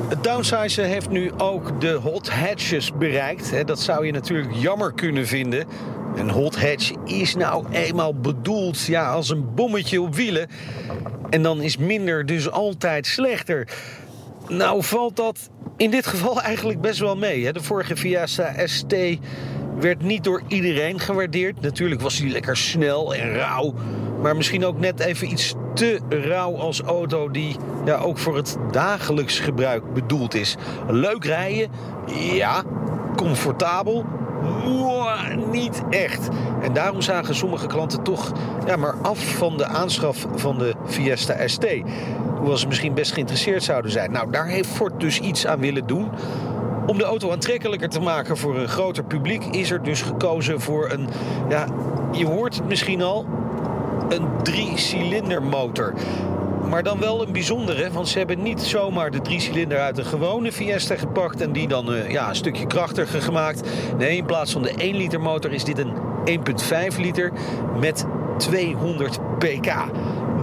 [0.09, 3.51] Het downsizen heeft nu ook de hot hatches bereikt.
[3.51, 3.63] Hè.
[3.63, 5.67] Dat zou je natuurlijk jammer kunnen vinden.
[6.15, 10.47] Een hot hatch is nou eenmaal bedoeld ja, als een bommetje op wielen.
[11.29, 13.67] En dan is minder dus altijd slechter.
[14.47, 17.45] Nou valt dat in dit geval eigenlijk best wel mee.
[17.45, 17.51] Hè.
[17.51, 18.95] De vorige Fiesta ST
[19.79, 21.61] werd niet door iedereen gewaardeerd.
[21.61, 23.73] Natuurlijk was hij lekker snel en rauw.
[24.21, 27.55] Maar misschien ook net even iets te rauw als auto die
[27.85, 30.55] ja, ook voor het dagelijks gebruik bedoeld is.
[30.87, 31.69] Leuk rijden,
[32.33, 32.63] ja.
[33.15, 34.05] Comfortabel,
[35.51, 36.29] niet echt.
[36.61, 38.31] En daarom zagen sommige klanten toch
[38.65, 41.65] ja, maar af van de aanschaf van de Fiesta ST.
[42.37, 44.11] Hoewel ze misschien best geïnteresseerd zouden zijn.
[44.11, 46.09] Nou, daar heeft Ford dus iets aan willen doen.
[46.85, 50.91] Om de auto aantrekkelijker te maken voor een groter publiek is er dus gekozen voor
[50.91, 51.07] een,
[51.49, 51.65] ja,
[52.11, 53.25] je hoort het misschien al,
[54.09, 55.93] een drie-cilinder motor.
[56.69, 60.51] Maar dan wel een bijzondere, want ze hebben niet zomaar de drie-cilinder uit een gewone
[60.51, 63.69] Fiesta gepakt en die dan eh, ja, een stukje krachtiger gemaakt.
[63.97, 65.93] Nee, in plaats van de 1 liter motor is dit een
[66.91, 67.31] 1,5 liter
[67.79, 68.05] met
[68.37, 69.73] 200 pk.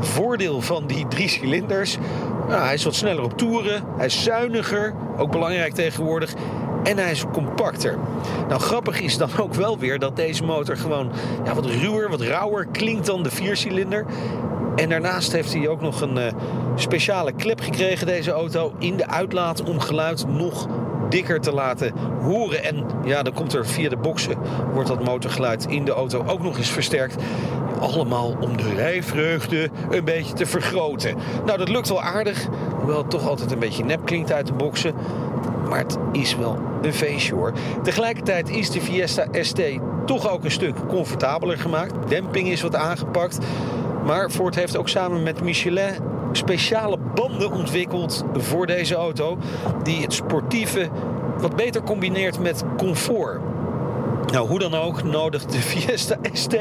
[0.00, 1.98] Voordeel van die drie cilinders,
[2.48, 6.34] nou, hij is wat sneller op toeren, hij is zuiniger, ook belangrijk tegenwoordig.
[6.82, 7.98] En hij is compacter.
[8.48, 11.12] Nou, grappig is dan ook wel weer dat deze motor gewoon
[11.44, 14.06] ja, wat ruwer, wat rauwer klinkt dan de viercilinder.
[14.76, 16.32] En daarnaast heeft hij ook nog een eh,
[16.74, 20.68] speciale klep gekregen, deze auto, in de uitlaat om geluid nog
[21.08, 21.92] dikker te laten
[22.22, 22.64] horen.
[22.64, 24.38] En ja, dan komt er via de boxen,
[24.72, 27.22] wordt dat motorgeluid in de auto ook nog eens versterkt.
[27.80, 31.16] Allemaal om de rijvreugde een beetje te vergroten.
[31.46, 32.48] Nou, dat lukt wel aardig.
[32.78, 34.94] Hoewel het toch altijd een beetje nep klinkt uit de boksen.
[35.68, 37.52] Maar het is wel een feestje hoor.
[37.82, 39.60] Tegelijkertijd is de Fiesta ST
[40.06, 42.08] toch ook een stuk comfortabeler gemaakt.
[42.08, 43.38] Demping is wat aangepakt.
[44.04, 45.94] Maar Ford heeft ook samen met Michelin
[46.32, 49.38] speciale banden ontwikkeld voor deze auto.
[49.82, 50.88] Die het sportieve
[51.38, 53.40] wat beter combineert met comfort.
[54.32, 56.56] Nou, hoe dan ook, nodigt de Fiesta ST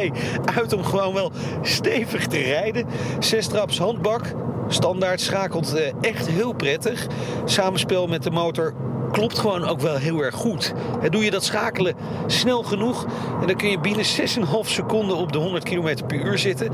[0.55, 1.31] uit om gewoon wel
[1.61, 2.85] stevig te rijden.
[3.19, 4.33] Zes handbak,
[4.67, 7.07] standaard schakelt eh, echt heel prettig.
[7.45, 8.73] Samenspel met de motor
[9.11, 10.73] klopt gewoon ook wel heel erg goed.
[11.09, 11.95] Doe je dat schakelen
[12.27, 13.05] snel genoeg
[13.41, 16.71] en dan kun je binnen 6,5 seconden op de 100 km per uur zitten.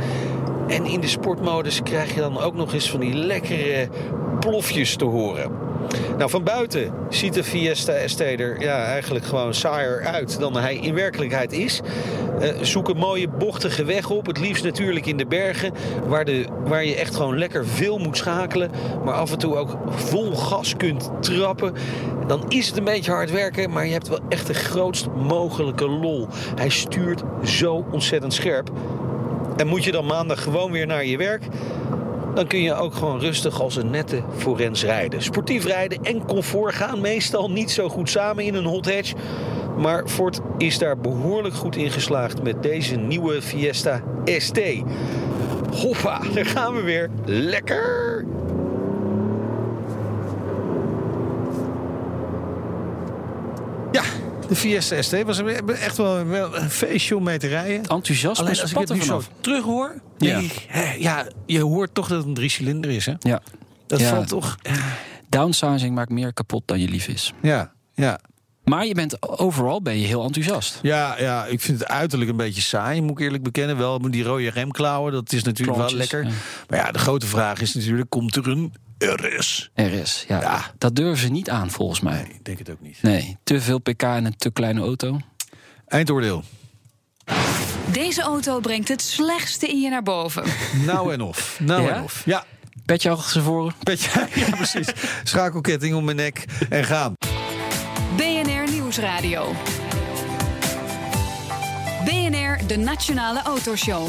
[0.67, 3.87] En in de sportmodus krijg je dan ook nog eens van die lekkere
[4.39, 5.51] plofjes te horen.
[6.17, 10.75] Nou, van buiten ziet de Fiesta ST er ja, eigenlijk gewoon saaier uit dan hij
[10.75, 11.81] in werkelijkheid is.
[12.41, 14.25] Uh, zoek een mooie bochtige weg op.
[14.25, 15.73] Het liefst natuurlijk in de bergen,
[16.07, 18.71] waar, de, waar je echt gewoon lekker veel moet schakelen.
[19.05, 21.73] Maar af en toe ook vol gas kunt trappen.
[22.27, 25.89] Dan is het een beetje hard werken, maar je hebt wel echt de grootst mogelijke
[25.89, 26.27] lol.
[26.55, 28.71] Hij stuurt zo ontzettend scherp.
[29.57, 31.43] En moet je dan maandag gewoon weer naar je werk?
[32.37, 35.23] dan kun je ook gewoon rustig als een nette forens rijden.
[35.23, 39.13] Sportief rijden en comfort gaan meestal niet zo goed samen in een hot hatch.
[39.77, 44.59] Maar Ford is daar behoorlijk goed in geslaagd met deze nieuwe Fiesta ST.
[45.71, 47.09] Hoppa, daar gaan we weer.
[47.25, 48.25] Lekker!
[53.91, 54.03] Ja,
[54.47, 56.17] de Fiesta ST was echt wel
[56.55, 57.75] een feestje om mee te rijden.
[57.85, 59.95] Enthousiast, Alleen als ik het nu zo terug hoor...
[60.17, 60.41] Ja.
[60.99, 63.13] ja, je hoort toch dat het een drie cilinder is, hè?
[63.19, 63.41] Ja.
[63.87, 64.09] Dat Ja.
[64.09, 64.57] valt toch...
[65.29, 67.33] Downsizing maakt meer kapot dan je lief is.
[67.41, 68.19] Ja, ja.
[68.63, 70.79] Maar je bent overal ben je heel enthousiast.
[70.81, 73.77] Ja, ja, ik vind het uiterlijk een beetje saai, moet ik eerlijk bekennen.
[73.77, 76.23] Wel met die rode remklauwen, dat is natuurlijk wel lekker.
[76.23, 76.29] ja.
[76.69, 79.69] Maar ja, de grote vraag is natuurlijk, komt er een RS?
[79.73, 80.41] Er is, ja.
[80.41, 80.71] Ja.
[80.77, 82.13] Dat durven ze niet aan volgens mij.
[82.21, 82.97] Nee, ik denk het ook niet.
[83.01, 85.19] Nee, te veel pk en een te kleine auto.
[85.87, 86.43] Eindoordeel.
[87.91, 90.43] Deze auto brengt het slechtste in je naar boven.
[90.85, 91.59] Nou en of.
[91.59, 91.95] Nou Ja?
[91.95, 92.21] en of.
[92.25, 92.45] Ja,
[92.85, 93.73] Petje achter ze voor.
[93.83, 94.27] petje.
[94.35, 94.87] Ja, precies.
[95.23, 97.13] Schakelketting om mijn nek en gaan.
[98.15, 99.55] BNR Nieuwsradio.
[102.05, 104.07] BNR, de Nationale Autoshow.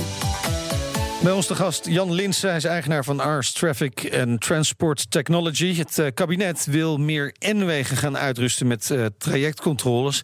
[1.22, 5.74] Bij ons de gast Jan Linsen, hij is eigenaar van Ars Traffic and Transport Technology.
[5.76, 10.22] Het eh, kabinet wil meer N-wegen gaan uitrusten met eh, trajectcontroles.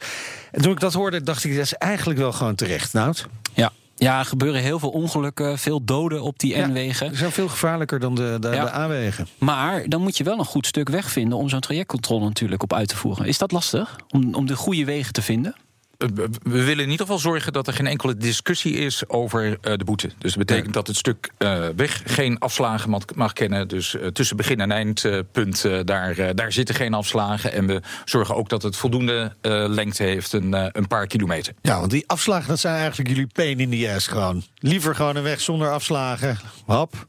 [0.53, 2.93] En toen ik dat hoorde, dacht ik, dat is eigenlijk wel gewoon terecht.
[2.93, 3.15] Nou,
[3.55, 3.73] Ja.
[3.97, 6.67] Ja, er gebeuren heel veel ongelukken, veel doden op die Ja.
[6.67, 7.11] N-wegen.
[7.11, 8.65] Ze zijn veel gevaarlijker dan de, de, Ja.
[8.65, 9.27] de A-wegen.
[9.39, 12.73] Maar dan moet je wel een goed stuk weg vinden om zo'n trajectcontrole natuurlijk op
[12.73, 13.27] uit te voeren.
[13.27, 13.97] Is dat lastig?
[14.09, 15.55] Om, om de goede wegen te vinden?
[15.99, 16.09] Eh,
[16.43, 19.85] We willen in ieder geval zorgen dat er geen enkele discussie is over eh, de
[19.85, 20.11] boete.
[20.19, 23.69] Dus dat betekent dat het stuk eh, weg geen afslagen mag, mag kennen.
[23.69, 27.53] Dus tussen begin en eindpunt, daar, daar zitten geen afslagen.
[27.53, 29.33] En we zorgen ook dat het voldoende
[29.69, 31.55] lengte heeft, een, een paar kilometer.
[31.63, 34.43] Ja, want die afslagen, dat zijn eigenlijk jullie pain in the ass gewoon.
[34.59, 36.39] Liever gewoon een weg zonder afslagen.
[36.67, 37.07] Hap.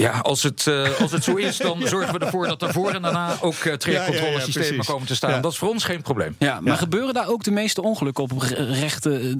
[0.00, 2.90] Ja, als het, eh, als het zo is, dan zorgen we ervoor dat er voor
[2.90, 4.86] en daarna ook uh, trajectcontrolesystemen precies.
[4.86, 5.30] komen te staan.
[5.30, 5.40] Ja.
[5.40, 6.34] Dat is voor ons geen probleem.
[6.38, 6.78] Ja, maar Ja.
[6.78, 9.36] gebeuren daar ook de meeste ongelukken op re- rechte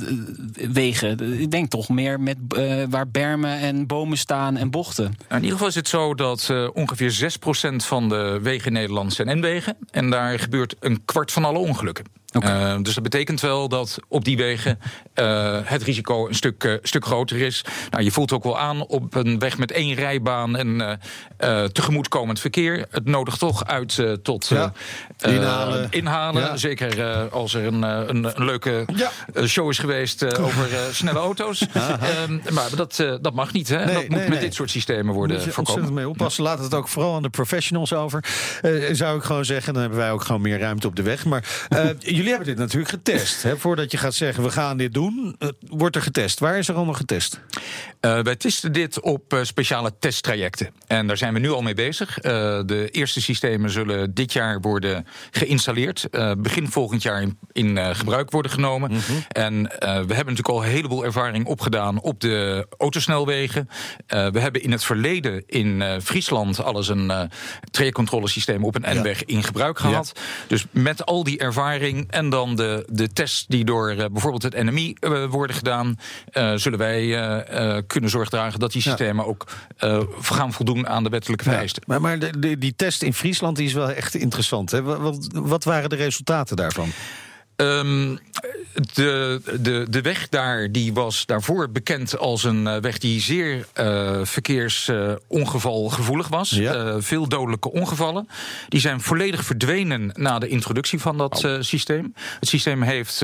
[0.54, 1.40] eh, wegen?
[1.40, 5.04] Ik denk toch meer met eh, waar bermen en bomen staan en bochten.
[5.04, 7.32] Nou, in ieder geval is het zo dat eh, ongeveer
[7.72, 9.76] 6% van de wegen in Nederland zijn N-wegen.
[9.90, 12.04] En daar gebeurt een kwart van alle ongelukken.
[12.36, 14.78] Uh, dus dat betekent wel dat op die wegen
[15.14, 17.64] uh, het risico een stuk, uh, stuk groter is.
[17.90, 20.98] Nou, je voelt ook wel aan op een weg met één rijbaan en
[21.40, 22.86] uh, tegemoetkomend verkeer.
[22.90, 24.72] Het nodigt toch uit tot ja.
[25.18, 25.86] inhalen.
[25.90, 26.42] inhalen.
[26.42, 26.56] Ja.
[26.56, 29.10] Zeker als er een, een, een leuke ja.
[29.46, 31.66] show is geweest over snelle auto's.
[32.50, 33.68] maar dat, dat mag niet.
[33.68, 33.84] Hè?
[33.84, 35.94] Nee, dat moet nee, met dit soort systemen worden moet je voorkomen.
[35.94, 36.42] mee oppassen.
[36.44, 38.24] Laat het ook vooral aan de professionals over.
[38.92, 39.72] zou ik gewoon zeggen.
[39.72, 41.24] Dan hebben wij ook gewoon meer ruimte op de weg.
[41.24, 41.44] Maar
[42.18, 43.42] jullie hebben dit natuurlijk getest.
[43.42, 43.56] Hè?
[43.56, 46.38] Voordat je gaat zeggen, we gaan dit doen, uh, wordt er getest.
[46.38, 47.40] Waar is er allemaal getest?
[48.00, 50.70] Uh, wij testen dit op uh, speciale testtrajecten.
[50.86, 52.18] En daar zijn we nu al mee bezig.
[52.18, 56.08] de eerste systemen zullen dit jaar worden geïnstalleerd.
[56.38, 58.90] begin volgend jaar in, in gebruik worden genomen.
[58.90, 58.98] Mhm.
[58.98, 59.24] Mm -hmm.
[59.28, 63.68] En we hebben natuurlijk al een heleboel ervaring opgedaan op de autosnelwegen.
[64.06, 67.30] we hebben in het verleden in Friesland alles een
[67.70, 69.26] trajectcontrolesysteem op een N-weg ja.
[69.26, 70.12] in gebruik gehad.
[70.14, 70.20] Ja.
[70.46, 74.62] Dus met al die ervaring en dan de, de tests die door uh, bijvoorbeeld het
[74.62, 75.98] NMI uh, worden gedaan,
[76.32, 77.06] uh, zullen wij
[77.86, 79.30] kunnen zorg dragen dat die systemen ja.
[79.30, 79.46] ook
[80.20, 81.82] gaan voldoen aan de wettelijke vereisten.
[81.86, 84.70] Ja, maar maar de, de, die test in Friesland die is wel echt interessant.
[84.70, 84.82] Hè?
[84.82, 86.92] Wat, wat waren de resultaten daarvan?
[87.58, 88.16] Ehm,
[88.94, 93.66] de, de, de weg daar die was daarvoor bekend als een eh, weg die zeer
[93.80, 96.50] uh, verkeersongevalgevoelig was.
[96.50, 96.84] Ja.
[96.84, 98.28] Uh, veel dodelijke ongevallen.
[98.68, 102.14] Die zijn volledig verdwenen na de introductie van dat uh, systeem.
[102.40, 103.20] Het systeem heeft,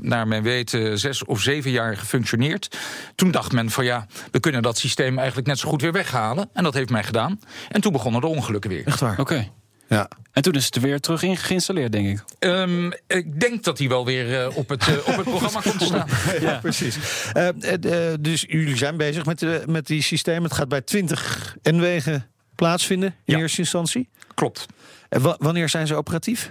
[0.00, 2.76] naar mijn weten, zes of zeven jaar gefunctioneerd.
[3.14, 6.50] Toen dacht men van ja, we kunnen dat systeem eigenlijk net zo goed weer weghalen.
[6.52, 7.40] En dat heeft men gedaan.
[7.68, 8.86] En toen begonnen de ongelukken weer.
[8.86, 9.18] Echt waar?
[9.18, 9.20] Oké.
[9.20, 9.52] Okay.
[9.88, 10.08] Ja.
[10.32, 12.24] En toen is het er weer terug in geïnstalleerd, denk ik.
[12.38, 15.78] Um, ik denk dat hij wel weer uh, op, het, uh, op het programma komt
[15.78, 16.08] te staan.
[16.40, 16.96] ja, ja, precies.
[17.36, 17.48] Uh,
[18.20, 20.42] dus jullie zijn bezig met, de, met die systemen.
[20.42, 23.40] Het gaat bij 20 N-wegen plaatsvinden in ja.
[23.40, 24.08] eerste instantie.
[24.34, 24.66] Klopt.
[25.08, 26.50] En wanneer zijn ze operatief?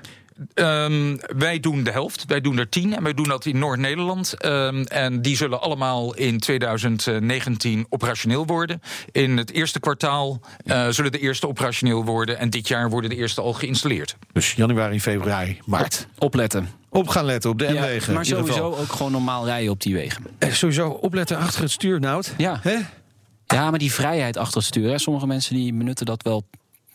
[0.56, 2.26] Um, wij doen de helft.
[2.28, 2.96] Wij doen er tien.
[2.96, 4.46] En wij doen dat in Noord-Nederland.
[4.46, 8.82] Um, en die zullen allemaal in 2019 operationeel worden.
[9.12, 12.38] In het eerste kwartaal uh, zullen de eerste operationeel worden.
[12.38, 14.16] En dit jaar worden de eerste al geïnstalleerd.
[14.32, 16.08] Dus januari, februari, maart.
[16.18, 16.70] Opletten.
[16.90, 18.08] Op gaan letten op de N-wegen.
[18.08, 20.26] Ja, maar sowieso ook gewoon normaal rijden op die wegen.
[20.38, 22.34] Eh, sowieso opletten achter het stuur, Nout.
[22.38, 22.60] Ja.
[22.62, 22.78] Hè?
[23.46, 24.90] ja, maar die vrijheid achter het stuur.
[24.90, 24.98] Hè.
[24.98, 26.46] Sommige mensen die benutten dat wel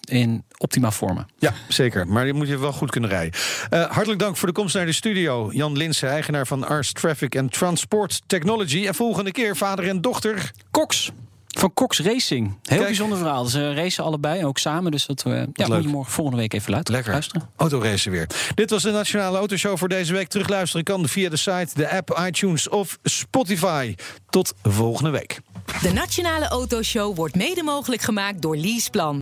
[0.09, 1.27] in optima vormen.
[1.39, 2.09] Ja, zeker.
[2.09, 3.41] Maar die moet je wel goed kunnen rijden.
[3.71, 5.51] Uh, hartelijk dank voor de komst naar de studio.
[5.53, 8.87] Jan Linsen, eigenaar van Ars Traffic and Transport Technology.
[8.87, 10.53] En volgende keer vader en dochter.
[10.71, 11.11] Cox.
[11.59, 12.47] Van Cox Racing.
[12.47, 12.83] Heel Kijk.
[12.83, 13.45] bijzonder verhaal.
[13.45, 14.91] Ze racen allebei, ook samen.
[14.91, 16.97] Dus dat uh, ja, moet je morgen volgende week even luisteren.
[16.97, 17.13] Lekker.
[17.13, 17.49] luisteren.
[17.57, 18.27] Autoracen weer.
[18.55, 20.29] Dit was de Nationale Autoshow voor deze week.
[20.29, 23.95] Terugluisteren kan via de site, de app, iTunes of Spotify.
[24.31, 25.41] Tot volgende week.
[25.83, 29.22] De Nationale Autoshow wordt mede mogelijk gemaakt door Leaseplan.